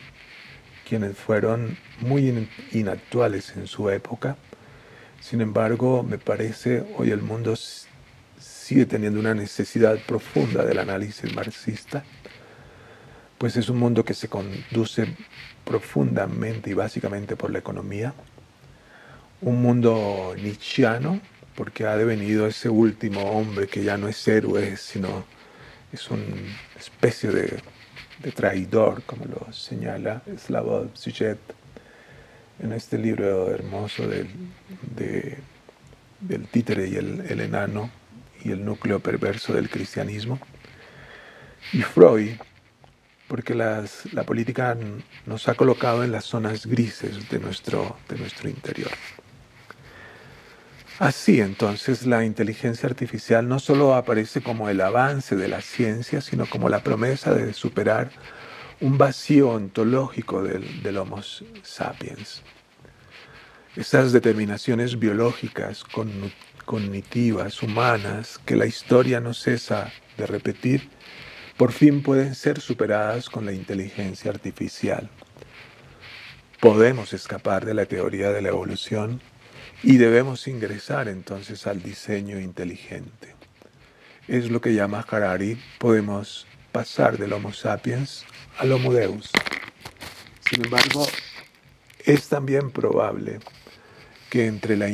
quienes 0.89 1.17
fueron 1.17 1.77
muy 2.01 2.49
inactuales 2.71 3.57
en 3.57 3.67
su 3.67 3.91
época, 3.91 4.37
sin 5.21 5.41
embargo, 5.41 6.05
me 6.05 6.19
parece 6.19 6.85
hoy 6.97 7.11
el 7.11 7.21
mundo 7.21 7.57
sigue 8.39 8.87
teniendo 8.87 9.19
una 9.19 9.35
necesidad 9.35 9.99
profunda 10.07 10.65
del 10.65 10.79
análisis 10.79 11.35
marxista, 11.35 12.05
pues 13.43 13.57
es 13.57 13.69
un 13.69 13.79
mundo 13.79 14.05
que 14.05 14.15
se 14.15 14.29
conduce 14.29 15.17
profundamente 15.65 16.71
y 16.71 16.75
básicamente 16.75 17.35
por 17.35 17.51
la 17.51 17.59
economía, 17.59 18.15
un 19.41 19.61
mundo 19.61 20.33
nietzscheano, 20.41 21.21
porque 21.57 21.85
ha 21.85 21.97
devenido 21.97 22.47
ese 22.47 22.69
último 22.69 23.21
hombre 23.33 23.67
que 23.67 23.83
ya 23.83 23.97
no 23.97 24.07
es 24.07 24.29
héroe, 24.29 24.77
sino 24.77 25.25
es 25.93 26.09
una 26.09 26.23
especie 26.79 27.31
de, 27.31 27.61
traidor, 28.33 29.03
como 29.03 29.25
lo 29.25 29.53
señala 29.53 30.23
Slavoj 30.39 30.97
Zizek 30.97 31.39
en 32.61 32.73
este 32.73 32.97
libro 32.97 33.51
hermoso 33.51 34.07
del, 34.07 34.29
del 36.21 36.47
títere 36.47 36.87
y 36.87 36.95
el, 36.95 37.41
enano 37.41 37.91
y 38.45 38.53
el 38.53 38.65
núcleo 38.65 39.01
perverso 39.01 39.53
del 39.53 39.69
cristianismo. 39.69 40.39
Y 41.73 41.83
Freud, 41.83 42.37
porque 43.33 43.55
la 43.55 43.87
política 44.27 44.77
nos 45.25 45.49
ha 45.49 45.55
colocado 45.55 46.05
en 46.05 46.13
las 46.13 46.27
zonas 46.27 46.67
grises 46.67 47.31
de 47.31 47.39
nuestro, 47.39 47.97
de 48.07 48.19
nuestro 48.19 48.51
interior. 48.51 48.91
Así 50.99 51.41
entonces 51.41 52.05
la 52.05 52.27
inteligencia 52.27 52.91
artificial 52.91 53.49
no 53.49 53.59
solo 53.59 53.95
aparece 53.95 54.43
como 54.43 54.69
el 54.69 54.83
avance 54.83 55.35
de 55.35 55.49
la 55.49 55.63
ciencia, 55.63 56.21
sino 56.21 56.45
como 56.45 56.69
la 56.69 56.83
promesa 56.83 57.33
de 57.33 57.55
superar 57.55 58.11
un 58.83 58.99
vacío 58.99 59.49
ontológico 59.49 60.43
del, 60.43 60.99
Homo 60.99 61.23
sapiens. 61.63 62.43
Esas 63.77 64.13
determinaciones 64.13 64.99
biológicas, 64.99 65.85
cognitivas, 66.67 67.63
humanas, 67.63 68.39
que 68.45 68.57
la 68.57 68.67
historia 68.67 69.21
no 69.21 69.33
cesa 69.33 69.91
de 70.19 70.27
repetir, 70.27 70.91
por 71.57 71.73
fin 71.73 72.03
pueden 72.03 72.35
ser 72.35 72.61
superadas 72.61 73.29
con 73.29 73.47
la 73.47 73.53
inteligencia 73.53 74.31
artificial. 74.31 75.09
Podemos 76.61 77.13
escapar 77.13 77.65
de 77.65 77.75
la 77.75 77.87
teoría 77.87 78.31
de 78.31 78.43
la 78.43 78.49
evolución 78.49 79.21
y 79.83 79.97
debemos 79.97 80.47
ingresar 80.47 81.09
entonces 81.09 81.67
al 81.67 81.83
diseño 81.83 82.39
inteligente. 82.39 83.35
Es 84.29 84.51
lo 84.51 84.61
que 84.61 84.75
llama 84.75 85.05
Harari, 85.09 85.61
podemos 85.79 86.47
pasar 86.71 87.19
del 87.19 87.33
Homo 87.33 87.53
sapiens 87.53 88.25
al 88.59 88.73
Homo 88.73 88.93
Deus. 88.93 89.31
Sin 90.49 90.65
embargo, 90.65 91.07
es 92.05 92.29
también 92.29 92.71
probable 92.71 93.41
que 94.31 94.47
entre 94.47 94.77
la, 94.77 94.89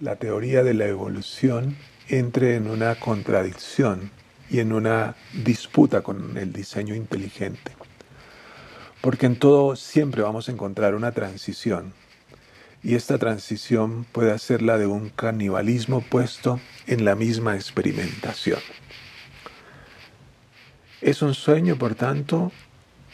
la 0.00 0.16
teoría 0.16 0.62
de 0.62 0.74
la 0.74 0.86
evolución 0.86 1.76
entre 2.08 2.56
en 2.56 2.68
una 2.68 2.94
contradicción 2.96 4.10
y 4.52 4.60
en 4.60 4.74
una 4.74 5.16
disputa 5.32 6.02
con 6.02 6.36
el 6.36 6.52
diseño 6.52 6.94
inteligente. 6.94 7.72
Porque 9.00 9.24
en 9.24 9.36
todo 9.36 9.76
siempre 9.76 10.20
vamos 10.20 10.48
a 10.48 10.52
encontrar 10.52 10.94
una 10.94 11.12
transición 11.12 11.94
y 12.82 12.94
esta 12.94 13.16
transición 13.16 14.04
puede 14.12 14.38
ser 14.38 14.60
la 14.60 14.76
de 14.76 14.86
un 14.86 15.08
canibalismo 15.08 16.02
puesto 16.02 16.60
en 16.86 17.06
la 17.06 17.14
misma 17.14 17.54
experimentación. 17.54 18.60
¿Es 21.00 21.22
un 21.22 21.32
sueño, 21.34 21.76
por 21.76 21.94
tanto, 21.94 22.52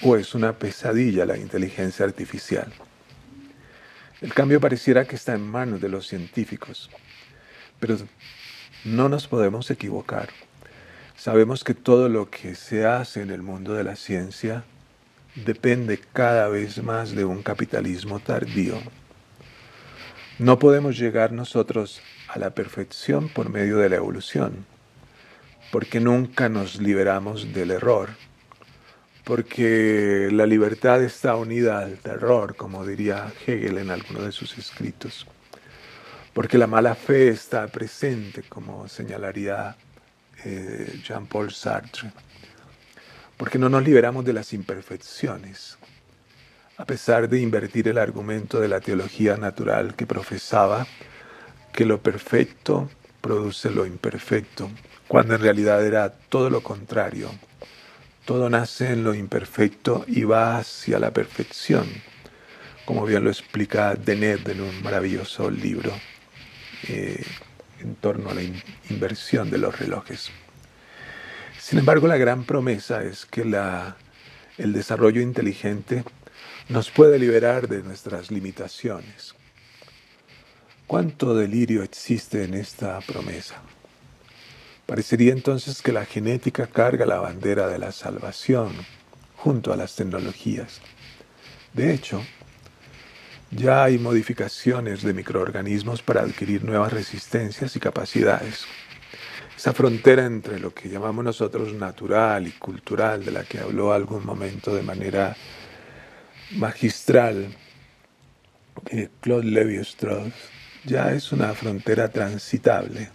o 0.02 0.16
es 0.16 0.34
una 0.34 0.58
pesadilla 0.58 1.24
la 1.24 1.36
inteligencia 1.36 2.04
artificial? 2.04 2.72
El 4.20 4.34
cambio 4.34 4.60
pareciera 4.60 5.04
que 5.04 5.14
está 5.14 5.34
en 5.34 5.48
manos 5.48 5.80
de 5.80 5.88
los 5.88 6.08
científicos, 6.08 6.90
pero 7.78 7.96
no 8.84 9.08
nos 9.08 9.28
podemos 9.28 9.70
equivocar. 9.70 10.30
Sabemos 11.18 11.64
que 11.64 11.74
todo 11.74 12.08
lo 12.08 12.30
que 12.30 12.54
se 12.54 12.86
hace 12.86 13.22
en 13.22 13.30
el 13.30 13.42
mundo 13.42 13.74
de 13.74 13.82
la 13.82 13.96
ciencia 13.96 14.62
depende 15.34 15.98
cada 16.12 16.46
vez 16.46 16.80
más 16.80 17.10
de 17.10 17.24
un 17.24 17.42
capitalismo 17.42 18.20
tardío. 18.20 18.76
No 20.38 20.60
podemos 20.60 20.96
llegar 20.96 21.32
nosotros 21.32 22.00
a 22.28 22.38
la 22.38 22.50
perfección 22.50 23.28
por 23.28 23.50
medio 23.50 23.78
de 23.78 23.88
la 23.88 23.96
evolución, 23.96 24.64
porque 25.72 25.98
nunca 25.98 26.48
nos 26.48 26.80
liberamos 26.80 27.52
del 27.52 27.72
error, 27.72 28.10
porque 29.24 30.28
la 30.30 30.46
libertad 30.46 31.02
está 31.02 31.34
unida 31.34 31.80
al 31.80 31.98
terror, 31.98 32.54
como 32.54 32.86
diría 32.86 33.32
Hegel 33.44 33.78
en 33.78 33.90
alguno 33.90 34.22
de 34.22 34.30
sus 34.30 34.56
escritos, 34.56 35.26
porque 36.32 36.58
la 36.58 36.68
mala 36.68 36.94
fe 36.94 37.26
está 37.26 37.66
presente, 37.66 38.44
como 38.48 38.86
señalaría 38.86 39.76
eh, 40.44 41.00
Jean-Paul 41.04 41.52
Sartre, 41.52 42.10
porque 43.36 43.58
no 43.58 43.68
nos 43.68 43.84
liberamos 43.84 44.24
de 44.24 44.32
las 44.32 44.52
imperfecciones, 44.52 45.78
a 46.76 46.84
pesar 46.84 47.28
de 47.28 47.40
invertir 47.40 47.88
el 47.88 47.98
argumento 47.98 48.60
de 48.60 48.68
la 48.68 48.80
teología 48.80 49.36
natural 49.36 49.94
que 49.94 50.06
profesaba 50.06 50.86
que 51.72 51.84
lo 51.84 52.00
perfecto 52.00 52.88
produce 53.20 53.70
lo 53.70 53.84
imperfecto, 53.84 54.70
cuando 55.06 55.34
en 55.34 55.40
realidad 55.40 55.84
era 55.84 56.10
todo 56.10 56.50
lo 56.50 56.62
contrario. 56.62 57.30
Todo 58.24 58.50
nace 58.50 58.92
en 58.92 59.04
lo 59.04 59.14
imperfecto 59.14 60.04
y 60.06 60.24
va 60.24 60.58
hacia 60.58 60.98
la 60.98 61.10
perfección, 61.12 61.86
como 62.84 63.06
bien 63.06 63.24
lo 63.24 63.30
explica 63.30 63.94
Denet 63.94 64.48
en 64.48 64.60
un 64.60 64.82
maravilloso 64.82 65.50
libro 65.50 65.92
eh, 66.88 67.24
en 67.80 67.94
torno 67.94 68.30
a 68.30 68.34
la 68.34 68.42
inversión 68.90 69.50
de 69.50 69.58
los 69.58 69.78
relojes. 69.78 70.30
Sin 71.58 71.78
embargo, 71.78 72.06
la 72.06 72.16
gran 72.16 72.44
promesa 72.44 73.02
es 73.02 73.26
que 73.26 73.42
el 73.42 74.72
desarrollo 74.72 75.20
inteligente 75.20 76.04
nos 76.68 76.90
puede 76.90 77.18
liberar 77.18 77.68
de 77.68 77.82
nuestras 77.82 78.30
limitaciones. 78.30 79.34
¿Cuánto 80.86 81.34
delirio 81.34 81.82
existe 81.82 82.44
en 82.44 82.54
esta 82.54 82.98
promesa? 83.00 83.56
Parecería 84.86 85.32
entonces 85.32 85.82
que 85.82 85.92
la 85.92 86.06
genética 86.06 86.66
carga 86.66 87.04
la 87.04 87.20
bandera 87.20 87.68
de 87.68 87.78
la 87.78 87.92
salvación 87.92 88.72
junto 89.36 89.72
a 89.72 89.76
las 89.76 89.94
tecnologías. 89.96 90.80
De 91.74 91.92
hecho, 91.92 92.22
ya 93.50 93.84
hay 93.84 93.98
modificaciones 93.98 95.02
de 95.02 95.14
microorganismos 95.14 96.02
para 96.02 96.22
adquirir 96.22 96.64
nuevas 96.64 96.92
resistencias 96.92 97.74
y 97.76 97.80
capacidades. 97.80 98.66
Esa 99.56 99.72
frontera 99.72 100.26
entre 100.26 100.60
lo 100.60 100.72
que 100.72 100.88
llamamos 100.88 101.24
nosotros 101.24 101.72
natural 101.72 102.46
y 102.46 102.52
cultural, 102.52 103.24
de 103.24 103.32
la 103.32 103.44
que 103.44 103.58
habló 103.58 103.92
algún 103.92 104.24
momento 104.24 104.74
de 104.74 104.82
manera 104.82 105.36
magistral 106.52 107.54
que 108.86 109.10
Claude 109.20 109.46
Levi-Strauss 109.46 110.32
ya 110.84 111.12
es 111.12 111.32
una 111.32 111.52
frontera 111.54 112.08
transitable, 112.08 113.10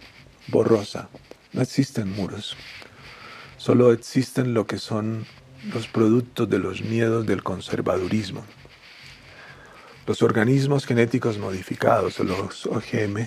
borrosa. 0.48 1.08
No 1.52 1.62
existen 1.62 2.10
muros. 2.10 2.56
Solo 3.56 3.92
existen 3.92 4.52
lo 4.52 4.66
que 4.66 4.78
son 4.78 5.26
los 5.72 5.88
productos 5.88 6.48
de 6.50 6.58
los 6.58 6.82
miedos 6.82 7.26
del 7.26 7.42
conservadurismo. 7.42 8.44
Los 10.06 10.22
organismos 10.22 10.86
genéticos 10.86 11.38
modificados, 11.38 12.18
los 12.20 12.66
OGM, 12.66 13.26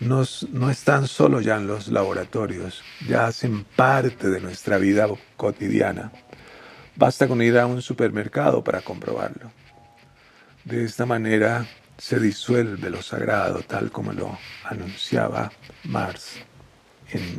no 0.00 0.70
están 0.70 1.06
solo 1.06 1.40
ya 1.40 1.56
en 1.56 1.66
los 1.66 1.88
laboratorios, 1.88 2.82
ya 3.06 3.26
hacen 3.26 3.64
parte 3.64 4.30
de 4.30 4.40
nuestra 4.40 4.78
vida 4.78 5.06
cotidiana. 5.36 6.10
Basta 6.96 7.28
con 7.28 7.40
ir 7.40 7.58
a 7.58 7.66
un 7.66 7.82
supermercado 7.82 8.64
para 8.64 8.80
comprobarlo. 8.80 9.52
De 10.64 10.84
esta 10.84 11.06
manera 11.06 11.66
se 11.96 12.18
disuelve 12.18 12.90
lo 12.90 13.02
sagrado, 13.02 13.60
tal 13.62 13.90
como 13.90 14.12
lo 14.12 14.38
anunciaba 14.64 15.52
Marx 15.84 16.36
en 17.12 17.38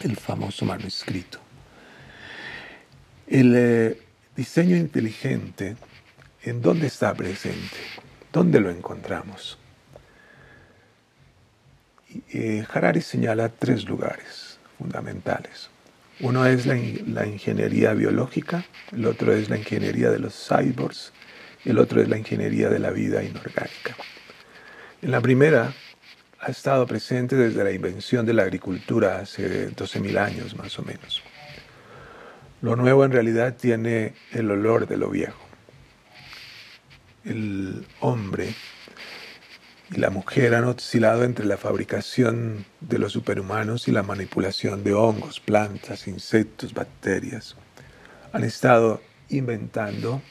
el 0.00 0.16
famoso 0.16 0.64
manuscrito. 0.64 1.38
El 3.26 3.54
eh, 3.56 4.00
diseño 4.36 4.76
inteligente, 4.76 5.76
¿en 6.46 6.62
dónde 6.62 6.86
está 6.86 7.12
presente? 7.12 7.76
¿Dónde 8.32 8.60
lo 8.60 8.70
encontramos? 8.70 9.58
Eh, 12.32 12.64
Harari 12.72 13.02
señala 13.02 13.48
tres 13.48 13.84
lugares 13.84 14.58
fundamentales. 14.78 15.68
Uno 16.20 16.46
es 16.46 16.64
la, 16.64 17.26
ingeniería 17.26 17.92
biológica, 17.92 18.64
el 18.92 19.04
otro 19.06 19.34
es 19.34 19.50
la 19.50 19.58
ingeniería 19.58 20.10
de 20.10 20.18
los 20.18 20.34
cyborgs, 20.34 21.12
el 21.64 21.78
otro 21.78 22.00
es 22.00 22.08
la 22.08 22.16
ingeniería 22.16 22.70
de 22.70 22.78
la 22.78 22.90
vida 22.90 23.22
inorgánica. 23.22 23.96
En 25.02 25.10
la 25.10 25.20
primera 25.20 25.74
ha 26.40 26.50
estado 26.50 26.86
presente 26.86 27.36
desde 27.36 27.62
la 27.62 27.72
invención 27.72 28.24
de 28.24 28.32
la 28.32 28.44
agricultura 28.44 29.18
hace 29.18 29.70
12.000 29.72 30.18
años 30.18 30.56
más 30.56 30.78
o 30.78 30.82
menos. 30.82 31.22
Lo 32.62 32.76
nuevo 32.76 33.04
en 33.04 33.12
realidad 33.12 33.56
tiene 33.56 34.14
el 34.32 34.50
olor 34.50 34.86
de 34.86 34.96
lo 34.96 35.10
viejo. 35.10 35.45
El 37.26 37.84
hombre 38.00 38.54
y 39.90 39.98
la 39.98 40.10
mujer 40.10 40.54
han 40.54 40.62
oscilado 40.62 41.24
entre 41.24 41.44
la 41.44 41.56
fabricación 41.56 42.64
de 42.80 43.00
los 43.00 43.12
superhumanos 43.12 43.88
y 43.88 43.92
la 43.92 44.04
manipulación 44.04 44.84
de 44.84 44.94
hongos, 44.94 45.40
plantas, 45.40 46.06
insectos, 46.06 46.72
bacterias. 46.72 47.56
Han 48.32 48.44
estado 48.44 49.00
inventando 49.28 50.22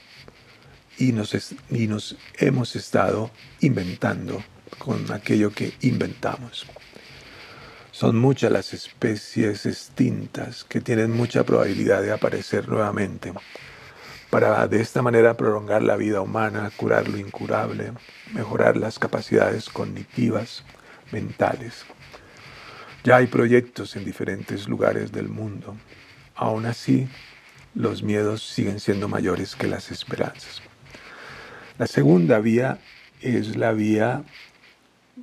y 0.98 1.12
nos, 1.12 1.36
y 1.70 1.88
nos 1.88 2.16
hemos 2.38 2.78
estado 2.78 3.30
inventando 3.60 4.42
con 4.78 5.12
aquello 5.12 5.52
que 5.52 5.74
inventamos. 5.82 6.66
Son 7.92 8.18
muchas 8.18 8.54
las 8.54 8.74
especies 8.74 9.66
extintas 9.66 10.64
que 10.64 10.80
tienen 10.80 11.12
mucha 11.12 11.44
probabilidad 11.44 12.02
de 12.02 12.14
aparecer 12.14 12.70
nuevamente 12.70 13.34
para 14.36 14.68
de 14.68 14.82
esta 14.82 15.02
manera 15.02 15.38
prolongar 15.38 15.82
la 15.82 15.96
vida 15.96 16.20
humana, 16.20 16.70
curar 16.76 17.08
lo 17.08 17.18
incurable, 17.18 17.94
mejorar 18.34 18.76
las 18.76 19.00
capacidades 19.00 19.70
cognitivas, 19.70 20.66
mentales. 21.14 21.86
Ya 23.06 23.16
hay 23.16 23.28
proyectos 23.28 23.96
en 23.96 24.04
diferentes 24.04 24.68
lugares 24.68 25.14
del 25.14 25.30
mundo. 25.30 25.78
Aún 26.36 26.66
así, 26.66 27.08
los 27.76 28.04
miedos 28.04 28.46
siguen 28.46 28.82
siendo 28.82 29.08
mayores 29.08 29.56
que 29.56 29.68
las 29.68 29.90
esperanzas. 29.90 30.62
La 31.78 31.88
segunda 31.88 32.40
vía 32.40 32.80
es 33.22 33.56
la 33.56 33.72
vía 33.72 34.24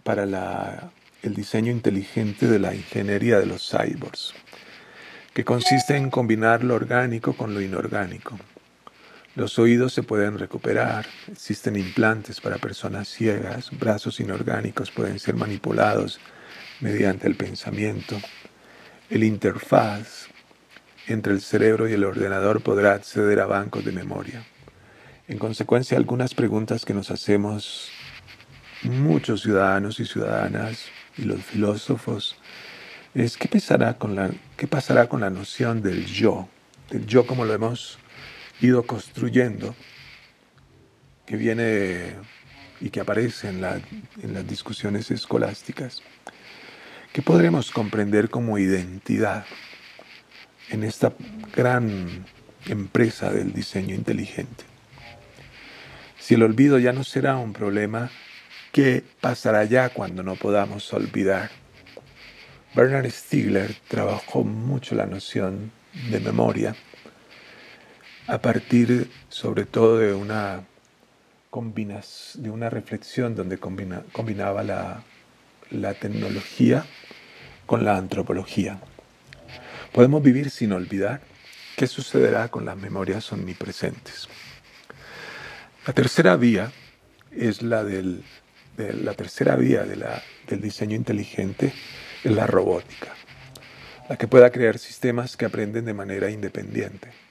para 0.05 0.91
el 1.23 1.35
diseño 1.35 1.71
inteligente 1.71 2.47
de 2.47 2.59
la 2.59 2.75
ingeniería 2.75 3.39
de 3.39 3.45
los 3.45 3.69
cyborgs, 3.71 4.33
que 5.35 5.45
consiste 5.45 5.99
en 5.99 6.09
combinar 6.09 6.65
lo 6.65 6.77
orgánico 6.77 7.35
con 7.35 7.53
lo 7.53 7.61
inorgánico 7.61 8.39
Los 9.35 9.59
oídos 9.59 9.95
se 9.95 10.03
pueden 10.03 10.39
recuperar, 10.39 11.07
existen 11.31 11.77
implantes 11.77 12.39
para 12.39 12.59
personas 12.59 13.09
ciegas, 13.09 13.71
brazos 13.79 14.21
inorgánicos 14.21 14.91
pueden 14.91 15.19
ser 15.19 15.37
manipulados 15.37 16.21
mediante 16.81 17.29
el 17.29 17.35
pensamiento. 17.35 18.21
El 19.09 19.25
interfaz 19.25 20.27
entre 21.07 21.33
el 21.33 21.41
cerebro 21.41 21.89
y 21.89 21.95
el 21.95 22.05
ordenador 22.05 22.63
podrá 22.63 22.93
acceder 22.93 23.41
a 23.41 23.47
bancos 23.47 23.87
de 23.87 23.93
memoria. 23.93 24.45
En 25.29 25.39
consecuencia, 25.39 25.97
algunas 25.97 26.35
preguntas 26.35 26.85
que 26.85 26.93
nos 26.93 27.11
hacemos 27.11 27.89
muchos 28.83 29.43
ciudadanos 29.43 29.99
y 29.99 30.05
ciudadanas 30.05 30.89
y 31.17 31.23
los 31.23 31.41
filósofos 31.43 32.37
es 33.15 33.39
¿qué 33.39 33.49
pasará 33.49 33.97
con 33.97 34.15
la, 34.15 34.31
qué 34.59 34.67
pasará 34.67 35.09
con 35.09 35.23
la 35.23 35.31
noción 35.31 35.81
del 35.81 36.05
yo? 36.05 36.49
Del 36.91 37.07
yo 37.07 37.27
como 37.27 37.47
lo 37.47 37.55
hemos 37.55 37.99
ido 38.63 38.85
construyendo, 38.85 39.75
que 41.27 41.37
viene 41.37 42.15
y 42.81 42.91
que 42.91 43.01
aparece 43.01 43.49
en, 43.49 43.61
las 43.61 43.81
discusiones 44.47 45.11
escolásticas, 45.11 46.03
que 47.13 47.23
podremos 47.23 47.71
comprender 47.71 48.31
como 48.31 48.59
identidad 48.59 49.45
en 50.71 50.85
esta 50.85 51.13
gran 51.55 52.25
empresa 52.67 53.31
del 53.33 53.53
diseño 53.53 53.95
inteligente. 53.95 54.65
Si 56.19 56.35
el 56.35 56.43
olvido 56.45 56.79
ya 56.79 56.93
no 56.93 57.03
será 57.03 57.37
un 57.37 57.53
problema, 57.53 58.11
¿qué 58.71 59.03
pasará 59.21 59.65
ya 59.65 59.89
cuando 59.89 60.23
no 60.23 60.37
podamos 60.37 60.93
olvidar? 60.93 61.51
Bernard 62.75 63.11
Stiegler 63.11 63.75
trabajó 63.89 64.45
mucho 64.45 64.95
la 64.95 65.07
noción 65.07 65.73
de 66.11 66.21
memoria 66.21 66.75
a 68.33 68.39
partir 68.39 69.11
sobre 69.29 69.67
todo 69.67 69.99
de 69.99 70.15
una, 70.15 70.65
de 71.53 72.51
una 72.51 72.71
reflexión 72.71 73.35
donde 73.35 73.59
combinaba 73.59 74.63
la, 74.63 75.03
la 75.71 75.93
tecnología 75.93 76.87
con 77.67 77.85
la 77.85 77.99
antropología. 77.99 78.79
Podemos 79.93 80.23
vivir 80.23 80.49
sin 80.49 80.73
olvidar 80.73 81.21
qué 81.77 81.87
sucederá 81.87 82.49
con 82.49 82.65
las 82.65 82.79
memorias 82.79 83.31
omnipresentes. 83.35 84.29
La 85.87 85.93
tercera 85.93 86.37
vía 86.37 86.73
es 87.33 87.61
la 87.61 87.85
del, 87.85 88.25
de 88.79 88.95
la 88.95 89.13
tercera 89.13 89.57
vía 89.57 89.83
de 89.83 89.97
la, 89.97 90.23
del 90.49 90.63
diseño 90.63 90.97
inteligente, 90.97 91.75
es 92.25 92.33
la 92.33 92.47
robótica, 92.47 93.13
la 94.09 94.17
que 94.17 94.27
pueda 94.27 94.49
crear 94.49 94.79
sistemas 94.79 95.37
que 95.37 95.45
aprenden 95.45 95.85
de 95.85 95.93
manera 95.93 96.31
independiente 96.31 97.22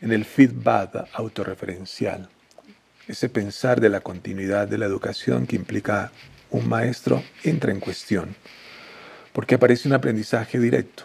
en 0.00 0.12
el 0.12 0.24
feedback 0.24 1.08
autorreferencial, 1.12 2.28
ese 3.06 3.28
pensar 3.28 3.80
de 3.80 3.88
la 3.88 4.00
continuidad 4.00 4.68
de 4.68 4.78
la 4.78 4.86
educación 4.86 5.46
que 5.46 5.56
implica 5.56 6.12
un 6.50 6.68
maestro 6.68 7.22
entra 7.42 7.72
en 7.72 7.80
cuestión, 7.80 8.36
porque 9.32 9.54
aparece 9.54 9.88
un 9.88 9.94
aprendizaje 9.94 10.58
directo. 10.58 11.04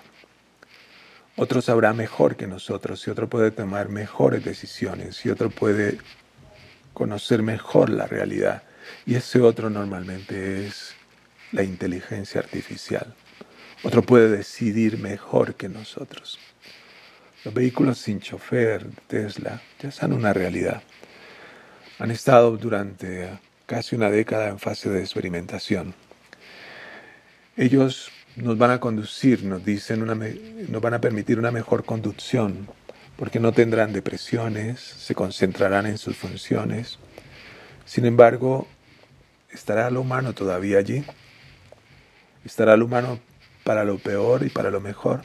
Otro 1.35 1.61
sabrá 1.61 1.93
mejor 1.93 2.35
que 2.35 2.45
nosotros 2.45 3.05
y 3.07 3.09
otro 3.09 3.27
puede 3.27 3.51
tomar 3.51 3.89
mejores 3.89 4.45
decisiones 4.45 5.25
y 5.25 5.29
otro 5.29 5.49
puede 5.49 5.97
conocer 6.93 7.41
mejor 7.41 7.89
la 7.89 8.05
realidad. 8.05 8.63
Y 9.05 9.15
ese 9.15 9.41
otro 9.41 9.69
normalmente 9.69 10.67
es 10.67 10.93
la 11.51 11.63
inteligencia 11.63 12.39
artificial. 12.41 13.15
Otro 13.83 14.03
puede 14.03 14.29
decidir 14.29 14.99
mejor 14.99 15.55
que 15.55 15.69
nosotros. 15.69 16.39
Los 17.43 17.53
vehículos 17.53 17.97
sin 17.97 18.21
chofer 18.21 18.87
Tesla 19.07 19.61
ya 19.81 19.91
son 19.91 20.13
una 20.13 20.31
realidad. 20.31 20.81
Han 21.99 22.09
estado 22.09 22.55
durante 22.55 23.37
casi 23.65 23.97
una 23.97 24.09
década 24.09 24.47
en 24.47 24.59
fase 24.59 24.89
de 24.89 25.01
experimentación. 25.01 25.93
Ellos 27.57 28.11
nos 28.37 28.57
van 28.57 28.71
a 28.71 28.79
conducir, 28.79 29.43
nos 29.43 29.65
dicen, 29.65 30.05
nos 30.05 30.81
van 30.81 30.93
a 30.93 31.01
permitir 31.01 31.37
una 31.37 31.51
mejor 31.51 31.83
conducción, 31.83 32.69
porque 33.17 33.41
no 33.41 33.51
tendrán 33.51 33.91
depresiones, 33.91 34.79
se 34.79 35.13
concentrarán 35.13 35.85
en 35.85 35.97
sus 35.97 36.15
funciones. 36.15 36.97
Sin 37.85 38.05
embargo, 38.05 38.67
¿estará 39.51 39.89
lo 39.89 39.99
humano 39.99 40.33
todavía 40.33 40.77
allí? 40.77 41.03
¿Estará 42.45 42.73
el 42.73 42.83
humano 42.83 43.19
para 43.65 43.83
lo 43.83 43.97
peor 43.97 44.45
y 44.45 44.49
para 44.49 44.71
lo 44.71 44.79
mejor? 44.79 45.23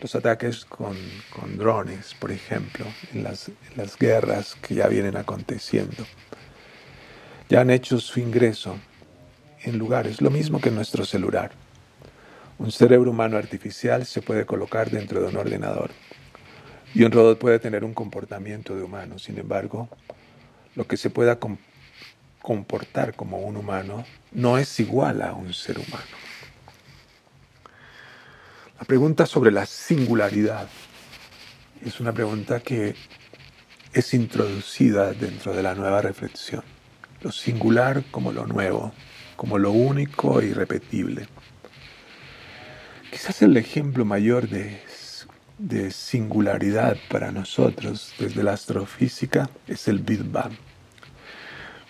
Los 0.00 0.14
ataques 0.14 0.64
con, 0.64 0.96
drones, 1.56 2.14
por 2.14 2.30
ejemplo, 2.30 2.86
en 3.12 3.24
las, 3.24 3.48
en 3.48 3.76
las 3.76 3.96
guerras 3.96 4.54
que 4.54 4.74
ya 4.74 4.86
vienen 4.86 5.16
aconteciendo. 5.16 6.06
Ya 7.48 7.62
han 7.62 7.70
hecho 7.70 7.98
su 7.98 8.20
ingreso 8.20 8.76
en 9.62 9.78
lugares, 9.78 10.20
lo 10.20 10.30
mismo 10.30 10.60
que 10.60 10.70
nuestro 10.70 11.04
celular. 11.04 11.50
Un 12.58 12.70
cerebro 12.70 13.10
humano 13.10 13.36
artificial 13.36 14.06
se 14.06 14.22
puede 14.22 14.44
colocar 14.44 14.90
dentro 14.90 15.20
de 15.20 15.28
un 15.28 15.36
ordenador 15.36 15.90
y 16.94 17.02
un 17.04 17.12
robot 17.12 17.38
puede 17.38 17.58
tener 17.58 17.84
un 17.84 17.94
comportamiento 17.94 18.76
de 18.76 18.82
humano. 18.82 19.18
Sin 19.18 19.38
embargo, 19.38 19.88
lo 20.74 20.86
que 20.86 20.96
se 20.96 21.10
pueda 21.10 21.38
comportar 22.40 23.14
como 23.14 23.38
un 23.38 23.56
humano 23.56 24.04
no 24.32 24.58
es 24.58 24.78
igual 24.80 25.22
a 25.22 25.32
un 25.32 25.52
ser 25.54 25.78
humano. 25.78 26.27
La 28.78 28.84
pregunta 28.84 29.26
sobre 29.26 29.50
la 29.50 29.66
singularidad 29.66 30.68
es 31.84 31.98
una 31.98 32.12
pregunta 32.12 32.60
que 32.60 32.94
es 33.92 34.14
introducida 34.14 35.12
dentro 35.14 35.52
de 35.52 35.64
la 35.64 35.74
nueva 35.74 36.00
reflexión. 36.00 36.62
Lo 37.20 37.32
singular 37.32 38.04
como 38.12 38.30
lo 38.30 38.46
nuevo, 38.46 38.92
como 39.34 39.58
lo 39.58 39.72
único 39.72 40.40
e 40.40 40.46
irrepetible. 40.46 41.26
Quizás 43.10 43.42
el 43.42 43.56
ejemplo 43.56 44.04
mayor 44.04 44.48
de, 44.48 44.80
singularidad 45.90 46.96
para 47.10 47.32
nosotros 47.32 48.14
desde 48.16 48.44
la 48.44 48.52
astrofísica 48.52 49.50
es 49.66 49.88
el 49.88 49.98
Big 49.98 50.22
Bang. 50.22 50.52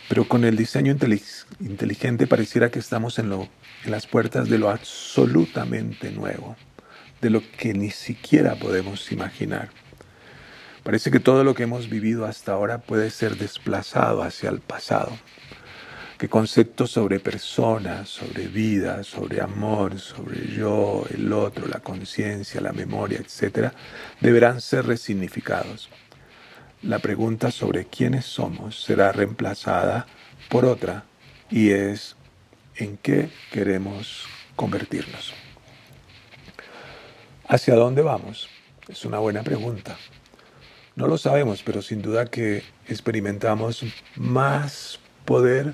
Pero 0.08 0.26
con 0.26 0.42
el 0.42 0.56
diseño 0.56 0.96
inteligente 1.60 2.26
pareciera 2.26 2.70
que 2.70 2.78
estamos 2.78 3.18
en 3.18 3.46
las 3.84 4.06
puertas 4.06 4.48
de 4.48 4.56
lo 4.56 4.70
absolutamente 4.70 6.10
nuevo 6.12 6.56
de 7.20 7.30
lo 7.30 7.42
que 7.58 7.74
ni 7.74 7.90
siquiera 7.90 8.54
podemos 8.54 9.10
imaginar. 9.12 9.70
Parece 10.82 11.10
que 11.10 11.20
todo 11.20 11.44
lo 11.44 11.54
que 11.54 11.64
hemos 11.64 11.90
vivido 11.90 12.24
hasta 12.24 12.52
ahora 12.52 12.78
puede 12.78 13.10
ser 13.10 13.36
desplazado 13.36 14.22
hacia 14.22 14.48
el 14.48 14.60
pasado, 14.60 15.12
que 16.16 16.28
conceptos 16.28 16.92
sobre 16.92 17.20
personas, 17.20 18.08
sobre 18.08 18.48
vida, 18.48 19.04
sobre 19.04 19.40
amor, 19.40 19.98
sobre 20.00 20.48
yo, 20.48 21.04
el 21.10 21.32
otro, 21.32 21.66
la 21.66 21.80
conciencia, 21.80 22.60
la 22.60 22.72
memoria, 22.72 23.18
etc., 23.18 23.72
deberán 24.20 24.60
ser 24.60 24.86
resignificados. 24.86 25.90
La 26.82 27.00
pregunta 27.00 27.50
sobre 27.50 27.86
quiénes 27.86 28.24
somos 28.24 28.82
será 28.82 29.12
reemplazada 29.12 30.06
por 30.48 30.64
otra 30.64 31.04
y 31.50 31.70
es 31.70 32.16
¿en 32.76 32.96
qué 32.96 33.30
queremos 33.50 34.26
convertirnos? 34.56 35.34
¿Hacia 37.50 37.76
dónde 37.76 38.02
vamos? 38.02 38.50
Es 38.88 39.06
una 39.06 39.20
buena 39.20 39.42
pregunta. 39.42 39.96
No 40.96 41.06
lo 41.06 41.16
sabemos, 41.16 41.62
pero 41.62 41.80
sin 41.80 42.02
duda 42.02 42.26
que 42.26 42.62
experimentamos 42.86 43.86
más 44.16 45.00
poder 45.24 45.72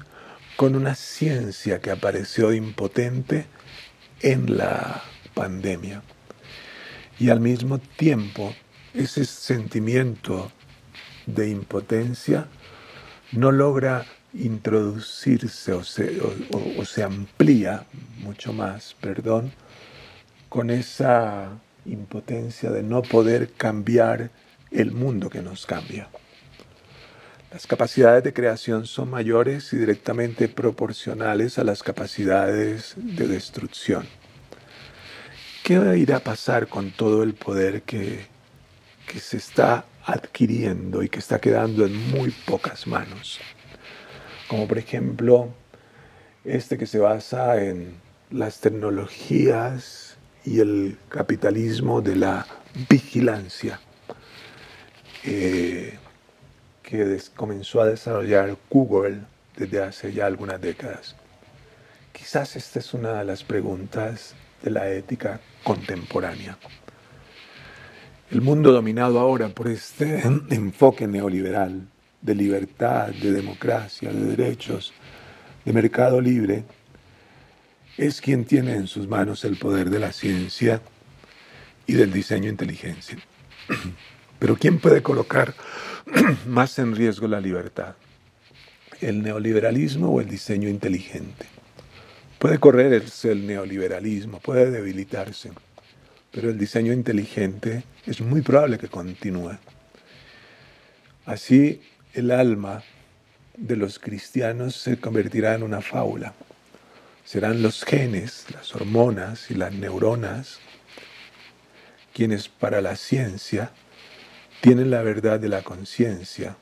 con 0.54 0.76
una 0.76 0.94
ciencia 0.94 1.80
que 1.80 1.90
apareció 1.90 2.52
impotente 2.52 3.46
en 4.20 4.56
la 4.56 5.02
pandemia. 5.34 6.04
Y 7.18 7.30
al 7.30 7.40
mismo 7.40 7.80
tiempo, 7.80 8.54
ese 8.94 9.24
sentimiento 9.24 10.52
de 11.26 11.48
impotencia 11.48 12.46
no 13.32 13.50
logra 13.50 14.06
introducirse 14.32 15.72
o 15.72 15.82
se, 15.82 17.02
amplía 17.02 17.84
mucho 18.20 18.52
más, 18.52 18.94
perdón, 19.00 19.52
con 20.48 20.70
esa 20.70 21.50
impotencia 21.86 22.70
de 22.70 22.82
no 22.82 23.02
poder 23.02 23.52
cambiar 23.52 24.30
el 24.70 24.92
mundo 24.92 25.30
que 25.30 25.42
nos 25.42 25.66
cambia. 25.66 26.08
Las 27.52 27.68
capacidades 27.68 28.24
de 28.24 28.32
creación 28.32 28.84
son 28.84 29.10
mayores 29.10 29.72
y 29.72 29.76
directamente 29.76 30.48
proporcionales 30.48 31.58
a 31.58 31.64
las 31.64 31.84
capacidades 31.84 32.94
de 32.96 33.28
destrucción. 33.28 34.08
¿Qué 35.62 35.74
irá 35.96 36.16
a 36.16 36.20
pasar 36.20 36.66
con 36.66 36.90
todo 36.90 37.22
el 37.22 37.34
poder 37.34 37.82
que, 37.82 38.26
que 39.06 39.20
se 39.20 39.36
está 39.36 39.84
adquiriendo 40.04 41.02
y 41.02 41.08
que 41.08 41.20
está 41.20 41.40
quedando 41.40 41.86
en 41.86 42.10
muy 42.10 42.30
pocas 42.30 42.88
manos? 42.88 43.38
Como 44.48 44.66
por 44.66 44.78
ejemplo 44.78 45.54
este 46.44 46.76
que 46.76 46.86
se 46.86 46.98
basa 46.98 47.62
en 47.62 47.94
las 48.30 48.60
tecnologías 48.60 50.13
y 50.44 50.60
el 50.60 50.98
capitalismo 51.08 52.00
de 52.00 52.16
la 52.16 52.46
vigilancia. 52.88 53.80
eh, 55.24 55.98
que 56.82 57.18
comenzó 57.34 57.80
a 57.80 57.86
desarrollar 57.86 58.56
Google 58.70 59.20
desde 59.56 59.82
hace 59.82 60.12
ya 60.12 60.26
algunas 60.26 60.60
décadas. 60.60 61.16
Quizás 62.12 62.56
esta 62.56 62.78
es 62.78 62.94
una 62.94 63.18
de 63.20 63.24
las 63.24 63.42
preguntas 63.42 64.34
de 64.62 64.70
la 64.70 64.90
ética 64.90 65.40
contemporánea. 65.62 66.58
El 68.30 68.42
mundo 68.42 68.72
dominado 68.72 69.18
ahora 69.18 69.48
por 69.48 69.68
este 69.68 70.20
enfoque 70.50 71.06
neoliberal 71.06 71.88
de 72.20 72.34
libertad, 72.34 73.08
de 73.08 73.32
democracia, 73.32 74.12
de 74.12 74.36
derechos, 74.36 74.92
de 75.64 75.72
mercado 75.72 76.20
libre, 76.20 76.64
es 77.96 78.20
quien 78.20 78.44
tiene 78.44 78.74
en 78.74 78.86
sus 78.86 79.08
manos 79.08 79.44
el 79.44 79.56
poder 79.56 79.90
de 79.90 79.98
la 79.98 80.12
ciencia 80.12 80.80
y 81.86 81.94
del 81.94 82.12
diseño 82.12 82.48
inteligencia. 82.48 83.18
Pero 84.38 84.56
¿quién 84.56 84.78
puede 84.78 85.02
colocar 85.02 85.54
más 86.46 86.78
en 86.78 86.94
riesgo 86.94 87.28
la 87.28 87.40
libertad? 87.40 87.94
¿El 89.00 89.22
neoliberalismo 89.22 90.08
o 90.08 90.20
el 90.20 90.28
diseño 90.28 90.68
inteligente? 90.68 91.46
Puede 92.38 92.58
correrse 92.58 93.32
el 93.32 93.46
neoliberalismo, 93.46 94.38
puede 94.38 94.70
debilitarse, 94.70 95.50
pero 96.30 96.50
el 96.50 96.58
diseño 96.58 96.92
inteligente 96.92 97.84
es 98.04 98.20
muy 98.20 98.42
probable 98.42 98.76
que 98.76 98.88
continúe. 98.88 99.56
Así 101.24 101.80
el 102.12 102.30
alma 102.30 102.82
de 103.56 103.76
los 103.76 103.98
cristianos 103.98 104.76
se 104.76 104.98
convertirá 104.98 105.54
en 105.54 105.62
una 105.62 105.80
fábula. 105.80 106.34
Serán 107.24 107.62
los 107.62 107.84
genes, 107.84 108.46
las 108.52 108.74
hormonas 108.74 109.50
y 109.50 109.54
las 109.54 109.72
neuronas 109.72 110.60
quienes 112.14 112.48
para 112.48 112.80
la 112.80 112.96
ciencia 112.96 113.72
tienen 114.60 114.90
la 114.90 115.02
verdad 115.02 115.40
de 115.40 115.48
la 115.48 115.62
conciencia 115.62 116.56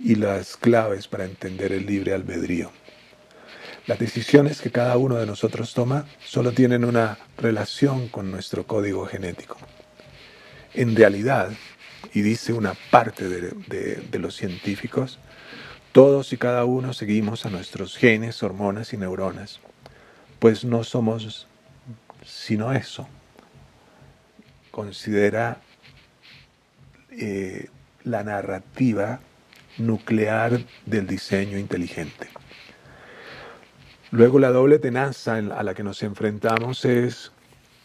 y 0.00 0.16
las 0.16 0.56
claves 0.56 1.06
para 1.06 1.24
entender 1.24 1.72
el 1.72 1.86
libre 1.86 2.14
albedrío. 2.14 2.72
Las 3.86 3.98
decisiones 3.98 4.60
que 4.60 4.70
cada 4.70 4.96
uno 4.96 5.16
de 5.16 5.26
nosotros 5.26 5.74
toma 5.74 6.06
solo 6.24 6.52
tienen 6.52 6.84
una 6.84 7.18
relación 7.36 8.08
con 8.08 8.30
nuestro 8.30 8.66
código 8.66 9.06
genético. 9.06 9.58
En 10.74 10.96
realidad, 10.96 11.50
y 12.14 12.22
dice 12.22 12.52
una 12.52 12.74
parte 12.90 13.28
de, 13.28 14.18
los 14.18 14.36
científicos, 14.36 15.18
todos 15.92 16.32
y 16.32 16.38
cada 16.38 16.64
uno 16.64 16.94
seguimos 16.94 17.44
a 17.44 17.50
nuestros 17.50 17.96
genes, 17.96 18.42
hormonas 18.42 18.92
y 18.92 18.96
neuronas, 18.96 19.60
pues 20.42 20.64
no 20.64 20.82
somos 20.82 21.46
sino 22.26 22.72
eso. 22.72 23.06
Considera 24.72 25.58
eh, 27.12 27.68
la 28.02 28.24
narrativa 28.24 29.20
nuclear 29.78 30.58
del 30.84 31.06
diseño 31.06 31.58
inteligente. 31.58 32.28
Luego 34.10 34.40
la 34.40 34.50
doble 34.50 34.80
tenaza 34.80 35.36
a 35.36 35.62
la 35.62 35.74
que 35.74 35.84
nos 35.84 36.02
enfrentamos 36.02 36.84
es 36.86 37.30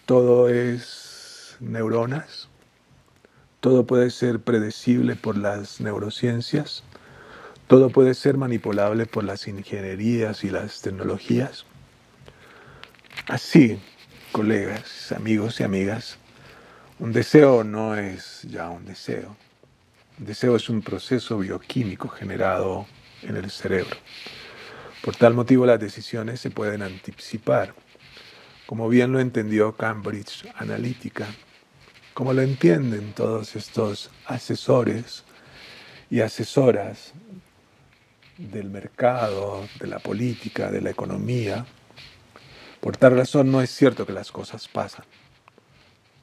todo 0.08 0.50
es 0.50 1.58
neuronas, 1.60 2.50
todo 3.60 3.86
puede 3.86 4.10
ser 4.10 4.39
predecible 4.39 5.15
por 5.15 5.38
las 5.38 5.80
neurociencias, 5.80 6.84
todo 7.67 7.91
puede 7.91 8.15
ser 8.15 8.36
manipulable 8.36 9.06
por 9.06 9.26
las 9.26 9.48
ingenierías 9.48 10.43
y 10.43 10.50
las 10.50 10.82
tecnologías. 10.82 11.67
Así, 13.28 13.78
colegas, 14.32 15.12
amigos 15.12 15.60
y 15.60 15.63
amigas, 15.63 16.18
un 16.98 17.12
deseo 17.12 17.66
no 17.66 17.98
es 17.98 18.44
ya 18.44 18.70
un 18.70 18.86
deseo. 18.86 19.36
Un 20.18 20.26
deseo 20.26 20.56
es 20.56 20.70
un 20.70 20.82
proceso 20.82 21.38
bioquímico 21.38 22.08
generado 22.08 22.86
en 23.24 23.36
el 23.36 23.52
cerebro. 23.52 23.98
Por 25.04 25.18
tal 25.18 25.34
motivo 25.34 25.66
las 25.66 25.78
decisiones 25.78 26.40
se 26.40 26.52
pueden 26.52 26.82
anticipar, 26.82 27.74
como 28.66 28.88
bien 28.88 29.12
lo 29.12 29.20
entendió 29.20 29.76
Cambridge 29.76 30.48
Analytica, 30.56 31.28
como 32.13 32.32
lo 32.32 32.44
entienden 32.44 33.12
todos 33.12 33.58
estos 33.58 34.10
asesores 34.26 35.26
y 36.10 36.22
asesoras 36.22 37.12
del 38.38 38.70
mercado, 38.70 39.68
de 39.82 39.88
la 39.88 40.00
política, 40.00 40.72
de 40.72 40.80
la 40.80 40.92
economía. 40.92 41.66
Por 42.82 42.98
tal 42.98 43.16
razón 43.16 43.52
no 43.52 43.62
es 43.62 43.70
cierto 43.70 44.06
que 44.06 44.13
las 44.13 44.32
cosas 44.32 44.68
pasan, 44.68 45.06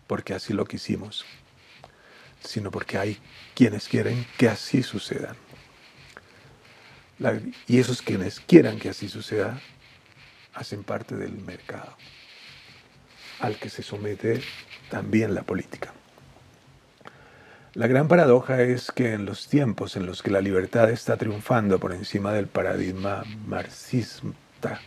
porque 0.07 0.35
así 0.35 0.53
lo 0.53 0.65
quisimos, 0.65 1.25
sino 2.43 2.71
porque 2.71 2.99
hay 2.99 3.19
quienes 3.55 3.89
quieren 3.89 4.27
que 4.39 4.49
así 4.49 4.83
sucedan 4.83 5.37
y 7.67 7.79
esos 7.79 8.03
quienes 8.03 8.41
quieran 8.41 8.79
que 8.79 8.89
así 8.89 9.09
suceda, 9.09 9.61
hacen 10.55 10.83
parte 10.83 11.17
del 11.17 11.33
mercado, 11.33 11.97
al 13.41 13.57
que 13.57 13.71
se 13.71 13.83
somete 13.83 14.43
también 14.91 15.35
la 15.35 15.43
política. 15.43 15.93
La 17.75 17.87
gran 17.89 18.07
paradoja 18.07 18.63
es 18.63 18.93
que 18.93 19.15
en 19.15 19.25
los 19.25 19.49
tiempos 19.49 19.97
en 19.97 20.07
los 20.07 20.23
que 20.23 20.31
la 20.31 20.41
libertad 20.41 20.91
está 20.91 21.17
triunfando 21.17 21.81
por 21.81 21.93
encima 21.93 22.33
del 22.33 22.47
paradigma 22.47 23.25
marxista, 23.47 24.81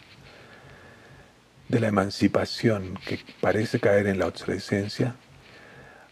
de 1.69 1.79
la 1.79 1.87
emancipación 1.87 2.97
que 3.05 3.19
parece 3.41 3.79
caer 3.79 4.07
en 4.07 4.19
la 4.19 4.27
obsolescencia, 4.27 5.15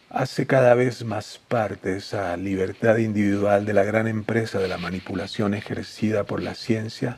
hace 0.10 0.48
cada 0.48 0.74
vez 0.76 1.04
más 1.04 1.39
parte 1.48 1.98
esa 1.98 2.36
libertad 2.38 2.98
individual 2.98 3.65
de 3.65 3.74
la 3.74 3.84
gran 3.84 4.08
empresa 4.08 4.60
de 4.60 4.68
la 4.68 4.78
manipulación 4.78 5.54
ejercida 5.54 6.24
por 6.24 6.41
la 6.41 6.56
ciencia 6.56 7.18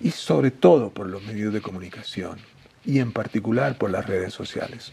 y 0.00 0.10
sobre 0.10 0.50
todo 0.50 0.90
por 0.90 1.06
los 1.06 1.22
medios 1.22 1.52
de 1.52 1.62
comunicación 1.62 2.38
y 2.84 3.00
en 3.00 3.12
particular 3.12 3.76
por 3.78 3.90
las 3.90 4.06
redes 4.06 4.32
sociales. 4.32 4.92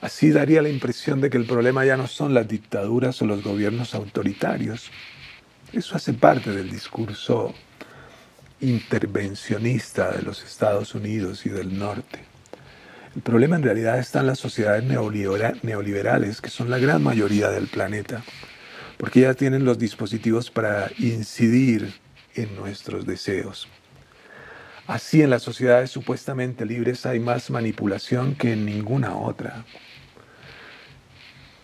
Así 0.00 0.30
daría 0.30 0.60
la 0.60 0.68
impresión 0.68 1.20
de 1.20 1.30
que 1.30 1.38
el 1.38 1.46
problema 1.46 1.84
ya 1.84 1.96
no 1.96 2.06
son 2.06 2.34
las 2.34 2.46
dictaduras 2.46 3.22
o 3.22 3.26
los 3.26 3.42
gobiernos 3.42 3.94
autoritarios. 3.94 4.90
Eso 5.72 5.96
hace 5.96 6.12
parte 6.12 6.50
del 6.50 6.70
discurso 6.70 7.54
intervencionista 8.64 10.12
de 10.12 10.22
los 10.22 10.42
Estados 10.42 10.94
Unidos 10.94 11.46
y 11.46 11.50
del 11.50 11.78
norte 11.78 12.34
el 13.14 13.22
problema 13.22 13.54
en 13.54 13.62
realidad 13.62 14.00
está 14.00 14.20
en 14.20 14.26
las 14.26 14.40
sociedades 14.40 14.82
neoliberales, 14.82 16.40
que 16.40 16.50
son 16.50 16.68
la 16.68 16.78
gran 16.78 17.00
mayoría 17.00 17.48
del 17.48 17.68
planeta, 17.68 18.24
porque 18.98 19.20
ya 19.20 19.34
tienen 19.34 19.64
los 19.64 19.78
dispositivos 19.78 20.50
para 20.50 20.90
incidir 20.98 21.94
en 22.34 22.56
nuestros 22.56 23.06
deseos. 23.06 23.68
Así 24.88 25.22
en 25.22 25.30
las 25.30 25.42
sociedades 25.42 25.92
supuestamente 25.92 26.66
libres 26.66 27.06
hay 27.06 27.20
más 27.20 27.50
manipulación 27.50 28.34
que 28.34 28.52
en 28.52 28.66
ninguna 28.66 29.16
otra. 29.16 29.64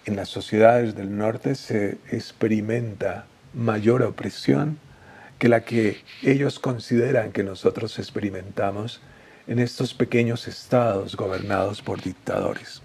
En 0.05 0.15
las 0.15 0.29
sociedades 0.29 0.95
del 0.95 1.19
norte 1.19 1.57
se 1.57 1.99
experimenta 2.13 3.27
mayor 3.55 4.03
opresión 4.03 4.79
que 5.41 5.49
la 5.49 5.65
que 5.65 5.97
ellos 6.23 6.59
consideran 6.59 7.33
que 7.33 7.43
nosotros 7.43 7.99
experimentamos 7.99 9.01
en 9.47 9.59
estos 9.59 9.95
pequeños 9.95 10.47
estados 10.47 11.17
gobernados 11.17 11.81
por 11.81 12.03
dictadores. 12.03 12.83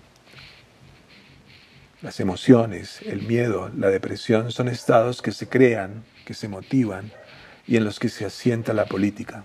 Las 2.02 2.22
emociones, 2.22 3.02
el 3.02 3.24
miedo, 3.24 3.70
la 3.78 3.90
depresión 3.90 4.54
son 4.54 4.70
estados 4.70 5.22
que 5.22 5.34
se 5.34 5.50
crean, 5.50 6.06
que 6.24 6.34
se 6.34 6.48
motivan 6.48 7.12
y 7.68 7.76
en 7.76 7.84
los 7.84 8.00
que 8.00 8.08
se 8.08 8.24
asienta 8.24 8.74
la 8.74 8.86
política. 8.86 9.44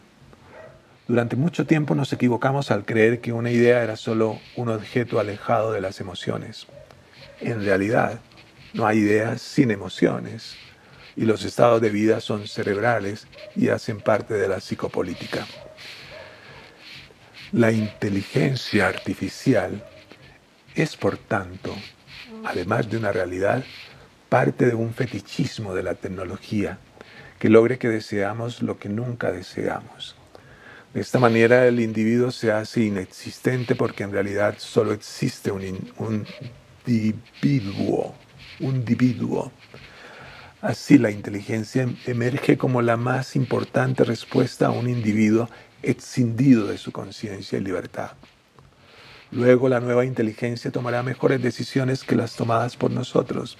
Durante 1.08 1.34
mucho 1.34 1.66
tiempo 1.66 1.96
nos 1.96 2.12
equivocamos 2.12 2.70
al 2.70 2.84
creer 2.84 3.20
que 3.20 3.32
una 3.32 3.50
idea 3.50 3.82
era 3.82 3.96
solo 3.96 4.38
un 4.54 4.68
objeto 4.68 5.18
alejado 5.18 5.72
de 5.72 5.80
las 5.80 6.00
emociones. 6.00 6.68
En 7.40 7.64
realidad, 7.64 8.20
no 8.72 8.86
hay 8.86 8.98
ideas 8.98 9.42
sin 9.42 9.72
emociones 9.72 10.54
y 11.16 11.24
los 11.24 11.44
estados 11.44 11.80
de 11.80 11.90
vida 11.90 12.20
son 12.20 12.46
cerebrales 12.46 13.26
y 13.56 13.68
hacen 13.68 14.00
parte 14.00 14.34
de 14.34 14.48
la 14.48 14.60
psicopolítica. 14.60 15.46
La 17.52 17.72
inteligencia 17.72 18.86
artificial 18.86 19.84
es, 20.74 20.96
por 20.96 21.16
tanto, 21.18 21.74
además 22.44 22.88
de 22.88 22.96
una 22.96 23.12
realidad, 23.12 23.64
parte 24.28 24.66
de 24.66 24.74
un 24.74 24.94
fetichismo 24.94 25.74
de 25.74 25.82
la 25.82 25.94
tecnología 25.94 26.78
que 27.40 27.48
logre 27.48 27.78
que 27.78 27.88
deseamos 27.88 28.62
lo 28.62 28.78
que 28.78 28.88
nunca 28.88 29.32
deseamos. 29.32 30.14
De 30.92 31.00
esta 31.00 31.18
manera 31.18 31.66
el 31.66 31.80
individuo 31.80 32.30
se 32.30 32.52
hace 32.52 32.82
inexistente 32.82 33.74
porque 33.76 34.02
en 34.02 34.12
realidad 34.12 34.56
solo 34.58 34.92
existe 34.92 35.50
un, 35.50 35.62
individuo, 36.86 38.14
un 38.60 38.76
individuo. 38.76 39.52
Así 40.62 40.98
la 40.98 41.10
inteligencia 41.10 41.88
emerge 42.06 42.58
como 42.58 42.82
la 42.82 42.98
más 42.98 43.34
importante 43.34 44.04
respuesta 44.04 44.66
a 44.66 44.70
un 44.70 44.90
individuo 44.90 45.48
escindido 45.82 46.66
de 46.66 46.76
su 46.76 46.92
conciencia 46.92 47.58
y 47.58 47.62
libertad. 47.62 48.10
Luego 49.30 49.70
la 49.70 49.80
nueva 49.80 50.04
inteligencia 50.04 50.70
tomará 50.70 51.02
mejores 51.02 51.40
decisiones 51.40 52.04
que 52.04 52.14
las 52.14 52.36
tomadas 52.36 52.76
por 52.76 52.90
nosotros. 52.90 53.56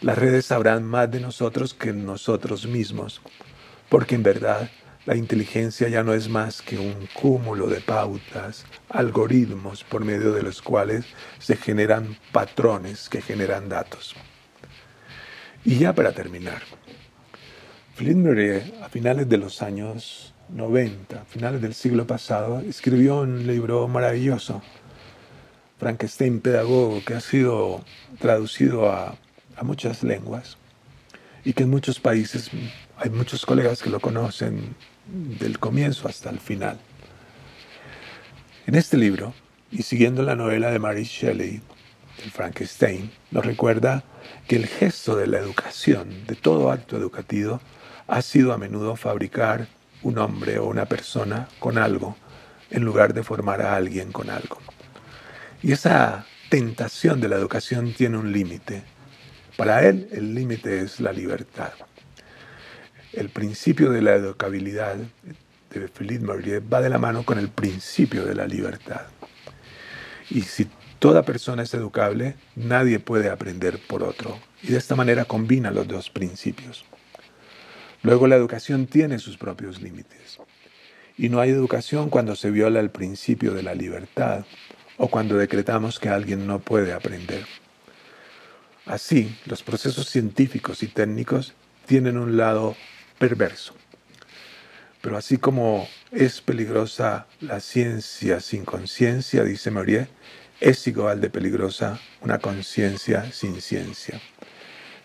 las 0.00 0.18
redes 0.18 0.46
sabrán 0.46 0.84
más 0.84 1.10
de 1.10 1.20
nosotros 1.20 1.74
que 1.74 1.92
nosotros 1.92 2.66
mismos, 2.66 3.20
porque 3.88 4.14
en 4.14 4.22
verdad 4.22 4.70
la 5.06 5.16
inteligencia 5.16 5.88
ya 5.88 6.02
no 6.02 6.14
es 6.14 6.28
más 6.28 6.62
que 6.62 6.78
un 6.78 7.08
cúmulo 7.14 7.66
de 7.68 7.80
pautas, 7.80 8.64
algoritmos 8.88 9.84
por 9.84 10.04
medio 10.04 10.32
de 10.32 10.42
los 10.42 10.62
cuales 10.62 11.04
se 11.38 11.56
generan 11.56 12.16
patrones 12.32 13.08
que 13.08 13.22
generan 13.22 13.68
datos. 13.68 14.14
Y 15.64 15.78
ya 15.78 15.92
para 15.92 16.12
terminar, 16.12 16.62
Flynn 17.94 18.26
a 18.80 18.88
finales 18.88 19.28
de 19.28 19.38
los 19.38 19.60
años 19.60 20.34
90, 20.50 21.24
finales 21.24 21.60
del 21.60 21.74
siglo 21.74 22.06
pasado, 22.06 22.60
escribió 22.60 23.20
un 23.20 23.46
libro 23.46 23.88
maravilloso, 23.88 24.62
Frankenstein 25.78 26.40
Pedagogo, 26.40 27.02
que 27.04 27.14
ha 27.14 27.20
sido 27.20 27.84
traducido 28.18 28.90
a, 28.90 29.16
a 29.56 29.64
muchas 29.64 30.02
lenguas 30.04 30.56
y 31.44 31.52
que 31.52 31.64
en 31.64 31.70
muchos 31.70 31.98
países 32.00 32.50
hay 32.96 33.10
muchos 33.10 33.44
colegas 33.44 33.82
que 33.82 33.90
lo 33.90 34.00
conocen 34.00 34.74
del 35.40 35.58
comienzo 35.58 36.08
hasta 36.08 36.30
el 36.30 36.40
final. 36.40 36.78
En 38.66 38.74
este 38.74 38.96
libro, 38.96 39.34
y 39.70 39.82
siguiendo 39.82 40.22
la 40.22 40.36
novela 40.36 40.70
de 40.70 40.78
Mary 40.78 41.04
Shelley, 41.04 41.62
el 42.22 42.30
Frankenstein, 42.30 43.10
nos 43.30 43.44
recuerda 43.44 44.04
que 44.46 44.56
el 44.56 44.66
gesto 44.66 45.16
de 45.16 45.26
la 45.26 45.38
educación, 45.38 46.26
de 46.26 46.34
todo 46.34 46.70
acto 46.70 46.96
educativo, 46.96 47.60
ha 48.06 48.22
sido 48.22 48.52
a 48.52 48.58
menudo 48.58 48.96
fabricar 48.96 49.68
un 50.02 50.18
hombre 50.18 50.58
o 50.58 50.66
una 50.66 50.86
persona 50.86 51.48
con 51.58 51.78
algo 51.78 52.16
en 52.70 52.84
lugar 52.84 53.14
de 53.14 53.22
formar 53.22 53.62
a 53.62 53.76
alguien 53.76 54.12
con 54.12 54.30
algo. 54.30 54.58
Y 55.62 55.72
esa 55.72 56.26
tentación 56.48 57.20
de 57.20 57.28
la 57.28 57.36
educación 57.36 57.92
tiene 57.92 58.18
un 58.18 58.32
límite. 58.32 58.82
Para 59.56 59.86
él 59.86 60.08
el 60.12 60.34
límite 60.34 60.80
es 60.80 61.00
la 61.00 61.12
libertad. 61.12 61.72
El 63.12 63.30
principio 63.30 63.90
de 63.90 64.02
la 64.02 64.14
educabilidad 64.14 64.96
de 65.70 65.88
Philippe 65.88 66.24
Maurier 66.24 66.62
va 66.72 66.80
de 66.80 66.90
la 66.90 66.98
mano 66.98 67.24
con 67.24 67.38
el 67.38 67.48
principio 67.48 68.24
de 68.24 68.34
la 68.34 68.46
libertad. 68.46 69.06
Y 70.30 70.42
si 70.42 70.68
toda 70.98 71.22
persona 71.22 71.62
es 71.62 71.74
educable, 71.74 72.36
nadie 72.56 72.98
puede 72.98 73.30
aprender 73.30 73.78
por 73.86 74.02
otro. 74.02 74.38
Y 74.62 74.68
de 74.68 74.78
esta 74.78 74.96
manera 74.96 75.24
combina 75.24 75.70
los 75.70 75.86
dos 75.86 76.10
principios. 76.10 76.84
Luego 78.02 78.26
la 78.26 78.36
educación 78.36 78.86
tiene 78.86 79.18
sus 79.18 79.36
propios 79.36 79.80
límites. 79.80 80.38
Y 81.16 81.28
no 81.28 81.40
hay 81.40 81.50
educación 81.50 82.10
cuando 82.10 82.36
se 82.36 82.50
viola 82.50 82.80
el 82.80 82.90
principio 82.90 83.52
de 83.52 83.62
la 83.62 83.74
libertad 83.74 84.44
o 84.96 85.08
cuando 85.08 85.36
decretamos 85.36 85.98
que 85.98 86.08
alguien 86.08 86.46
no 86.46 86.60
puede 86.60 86.92
aprender. 86.92 87.44
Así, 88.86 89.36
los 89.46 89.62
procesos 89.62 90.08
científicos 90.08 90.82
y 90.82 90.86
técnicos 90.86 91.54
tienen 91.86 92.18
un 92.18 92.36
lado 92.36 92.76
perverso. 93.18 93.74
Pero 95.00 95.16
así 95.16 95.38
como 95.38 95.88
es 96.10 96.40
peligrosa 96.40 97.26
la 97.40 97.60
ciencia 97.60 98.40
sin 98.40 98.64
conciencia, 98.64 99.44
dice 99.44 99.70
Maurier, 99.70 100.08
es 100.60 100.86
igual 100.86 101.20
de 101.20 101.30
peligrosa 101.30 102.00
una 102.20 102.38
conciencia 102.38 103.30
sin 103.32 103.60
ciencia. 103.60 104.20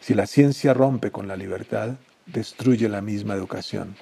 Si 0.01 0.13
la 0.13 0.25
ciencia 0.25 0.73
rompe 0.73 1.11
con 1.11 1.27
la 1.27 1.37
libertad, 1.37 1.95
destruye 2.25 2.89
la 2.89 3.01
misma 3.01 3.35
educación. 3.35 3.95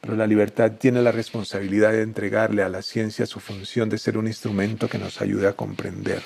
Pero 0.00 0.16
la 0.16 0.26
libertad 0.26 0.72
tiene 0.78 1.02
la 1.02 1.12
responsabilidad 1.12 1.92
de 1.92 2.02
entregarle 2.02 2.62
a 2.62 2.68
la 2.68 2.82
ciencia 2.82 3.26
su 3.26 3.40
función 3.40 3.88
de 3.88 3.98
ser 3.98 4.16
un 4.16 4.26
instrumento 4.26 4.88
que 4.88 4.98
nos 4.98 5.20
ayude 5.20 5.48
a 5.48 5.52
comprender, 5.52 6.22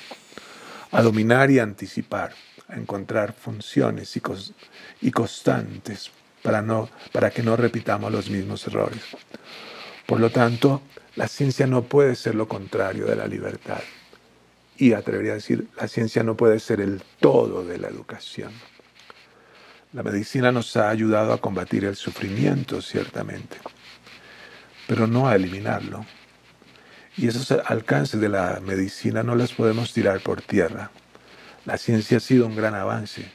a 0.91 1.01
dominar 1.01 1.51
y 1.51 1.59
anticipar, 1.59 2.33
a 2.69 2.75
encontrar 2.75 3.33
funciones 3.33 4.15
y, 4.15 4.21
y 5.01 5.11
constantes 5.11 6.11
para, 6.41 6.61
no, 6.61 6.89
para 7.11 7.31
que 7.31 7.43
no 7.43 7.57
repitamos 7.57 8.11
los 8.11 8.29
mismos 8.29 8.65
errores. 8.67 9.01
Por 10.05 10.19
lo 10.19 10.29
tanto, 10.29 10.83
la 11.15 11.27
ciencia 11.27 11.65
no 11.65 11.83
puede 11.83 12.15
ser 12.15 12.35
lo 12.35 12.47
contrario 12.47 13.05
de 13.05 13.15
la 13.15 13.27
libertad. 13.27 13.81
Y 14.77 14.93
atrevería 14.93 15.31
a 15.31 15.35
decir, 15.35 15.67
la 15.79 15.87
ciencia 15.87 16.23
no 16.23 16.35
puede 16.35 16.59
ser 16.59 16.81
el 16.81 17.01
todo 17.19 17.63
de 17.63 17.77
la 17.77 17.87
educación. 17.87 18.51
La 19.93 20.03
medicina 20.03 20.51
nos 20.51 20.75
ha 20.75 20.89
ayudado 20.89 21.31
a 21.31 21.39
combatir 21.39 21.85
el 21.85 21.95
sufrimiento, 21.95 22.81
ciertamente, 22.81 23.57
pero 24.87 25.07
no 25.07 25.27
a 25.27 25.35
eliminarlo. 25.35 26.05
Y 27.15 27.27
esos 27.27 27.51
alcances 27.51 28.19
de 28.19 28.27
la 28.27 28.59
medicina 28.61 29.23
no 29.23 29.35
los 29.35 29.53
podemos 29.53 29.93
tirar 29.93 30.19
por 30.19 30.41
tierra. 30.41 30.91
La 31.63 31.77
ciencia 31.77 32.17
ha 32.17 32.19
sido 32.19 32.45
un 32.45 32.57
gran 32.57 32.75
avance, 32.75 33.31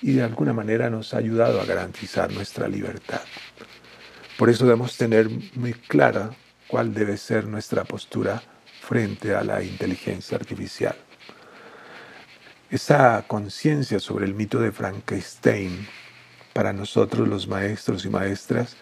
y 0.00 0.12
de 0.12 0.22
alguna 0.22 0.52
manera 0.52 0.90
nos 0.90 1.12
ha 1.12 1.18
ayudado 1.18 1.60
a 1.60 1.64
garantizar 1.64 2.32
nuestra 2.32 2.68
libertad. 2.68 3.22
Por 4.38 4.48
eso 4.48 4.64
debemos 4.64 4.96
tener 4.96 5.28
muy 5.54 5.72
clara 5.72 6.30
cuál 6.68 6.94
debe 6.94 7.16
ser 7.16 7.46
nuestra 7.46 7.84
postura 7.84 8.42
frente 8.86 9.34
a 9.34 9.42
la 9.42 9.64
inteligencia 9.64 10.36
artificial. 10.36 10.94
Esa 12.70 13.24
conciencia 13.26 13.98
sobre 13.98 14.26
el 14.26 14.34
mito 14.34 14.60
de 14.60 14.70
Frankenstein 14.70 15.88
para 16.52 16.72
nosotros 16.72 17.26
los 17.26 17.48
maestros 17.48 18.04
y 18.04 18.10
maestras 18.10 18.76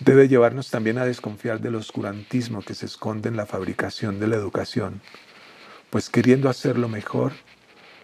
debe 0.00 0.28
llevarnos 0.28 0.70
también 0.70 0.98
a 0.98 1.06
desconfiar 1.06 1.60
del 1.60 1.76
oscurantismo 1.76 2.60
que 2.60 2.74
se 2.74 2.84
esconde 2.84 3.30
en 3.30 3.36
la 3.36 3.46
fabricación 3.46 4.20
de 4.20 4.28
la 4.28 4.36
educación, 4.36 5.00
pues 5.88 6.10
queriendo 6.10 6.50
hacerlo 6.50 6.88
mejor, 6.88 7.32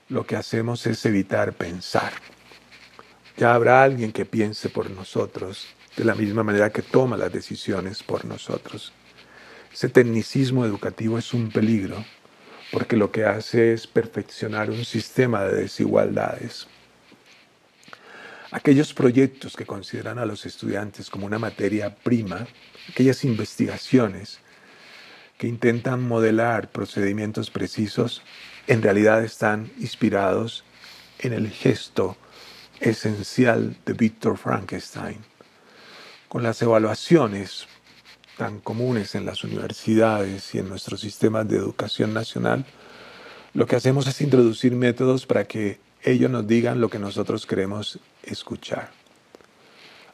lo 0.09 0.27
que 0.27 0.37
hacemos 0.37 0.87
es 0.87 1.05
evitar 1.05 1.53
pensar. 1.53 2.13
Ya 3.37 3.55
habrá 3.55 3.83
alguien 3.83 4.13
que 4.13 4.25
piense 4.25 4.71
por 4.71 4.91
nosotros, 4.91 5.67
de 5.95 6.05
la 6.05 6.15
misma 6.15 6.43
manera 6.43 6.71
que 6.71 6.83
toma 6.83 7.19
las 7.19 7.33
decisiones 7.33 8.03
por 8.03 8.25
nosotros. 8.25 8.93
Ese 9.75 9.89
tecnicismo 9.89 10.65
educativo 10.65 11.19
es 11.19 11.35
un 11.35 11.51
peligro, 11.51 12.05
porque 12.71 12.97
lo 12.97 13.11
que 13.11 13.25
hace 13.25 13.73
es 13.73 13.89
perfeccionar 13.89 14.71
un 14.71 14.85
sistema 14.85 15.43
de 15.43 15.63
desigualdades. 15.63 16.69
Aquellos 18.53 18.95
proyectos 18.95 19.57
que 19.57 19.67
consideran 19.67 20.21
a 20.21 20.27
los 20.27 20.47
estudiantes 20.47 21.11
como 21.11 21.27
una 21.27 21.41
materia 21.41 21.93
prima, 21.93 22.47
aquellas 22.89 23.25
investigaciones 23.25 24.39
que 25.39 25.49
intentan 25.49 26.07
modelar 26.07 26.71
procedimientos 26.71 27.51
precisos, 27.51 28.23
en 28.69 28.81
realidad 28.81 29.25
están 29.25 29.73
inspirados 29.81 30.63
en 31.19 31.33
el 31.33 31.51
gesto 31.51 32.17
esencial 32.79 33.77
de 33.85 33.93
Víctor 33.95 34.39
Frankenstein. 34.39 35.19
Con 36.29 36.45
las 36.45 36.63
evaluaciones 36.63 37.67
tan 38.37 38.61
comunes 38.61 39.15
en 39.15 39.25
las 39.25 39.45
universidades 39.45 40.55
y 40.55 40.59
en 40.59 40.69
nuestros 40.69 41.01
sistemas 41.01 41.49
de 41.49 41.57
educación 41.57 42.13
nacional, 42.13 42.65
lo 43.53 43.67
que 43.67 43.77
hacemos 43.77 44.07
es 44.07 44.21
introducir 44.21 44.75
métodos 44.75 45.27
para 45.27 45.45
que 45.45 45.79
ellos 46.03 46.31
nos 46.31 46.47
digan 46.47 46.81
lo 46.81 46.89
que 46.91 46.99
nosotros 46.99 47.47
queremos 47.47 47.99
escuchar. 48.23 48.91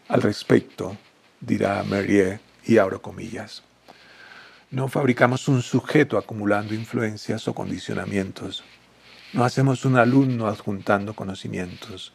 Al 0.09 0.22
respecto, 0.22 0.96
dirá 1.40 1.83
Merrier, 1.85 2.40
y 2.66 2.78
abro 2.78 3.00
comillas, 3.00 3.62
no 4.70 4.88
fabricamos 4.88 5.48
un 5.48 5.62
sujeto 5.62 6.18
acumulando 6.18 6.74
influencias 6.74 7.48
o 7.48 7.54
condicionamientos. 7.54 8.62
No 9.33 9.44
hacemos 9.44 9.85
un 9.85 9.96
alumno 9.96 10.46
adjuntando 10.46 11.14
conocimientos 11.14 12.12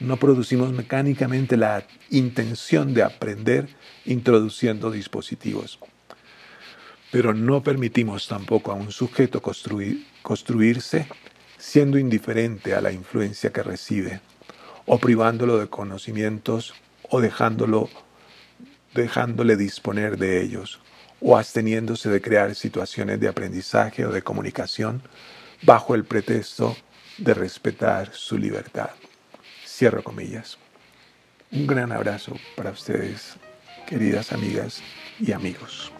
no 0.00 0.16
producimos 0.16 0.72
mecánicamente 0.72 1.56
la 1.56 1.84
intención 2.08 2.94
de 2.94 3.02
aprender 3.02 3.68
introduciendo 4.06 4.90
dispositivos. 4.90 5.78
Pero 7.12 7.34
no 7.34 7.62
permitimos 7.62 8.26
tampoco 8.26 8.72
a 8.72 8.74
un 8.74 8.92
sujeto 8.92 9.42
construirse 10.22 11.06
siendo 11.58 11.98
indiferente 11.98 12.74
a 12.74 12.80
la 12.80 12.92
influencia 12.92 13.52
que 13.52 13.62
recibe, 13.62 14.20
o 14.86 14.98
privándolo 14.98 15.58
de 15.58 15.68
conocimientos, 15.68 16.72
o 17.10 17.20
dejándolo, 17.20 17.90
dejándole 18.94 19.56
disponer 19.56 20.16
de 20.16 20.42
ellos, 20.42 20.80
o 21.20 21.36
absteniéndose 21.36 22.08
de 22.08 22.22
crear 22.22 22.54
situaciones 22.54 23.20
de 23.20 23.28
aprendizaje 23.28 24.06
o 24.06 24.10
de 24.10 24.22
comunicación 24.22 25.02
bajo 25.62 25.94
el 25.94 26.04
pretexto 26.04 26.74
de 27.18 27.34
respetar 27.34 28.14
su 28.14 28.38
libertad. 28.38 28.90
Cierro 29.80 30.04
comillas. 30.04 30.58
Un 31.52 31.66
gran 31.66 31.90
abrazo 31.90 32.36
para 32.54 32.70
ustedes, 32.70 33.36
queridas 33.88 34.30
amigas 34.30 34.82
y 35.18 35.32
amigos. 35.32 35.90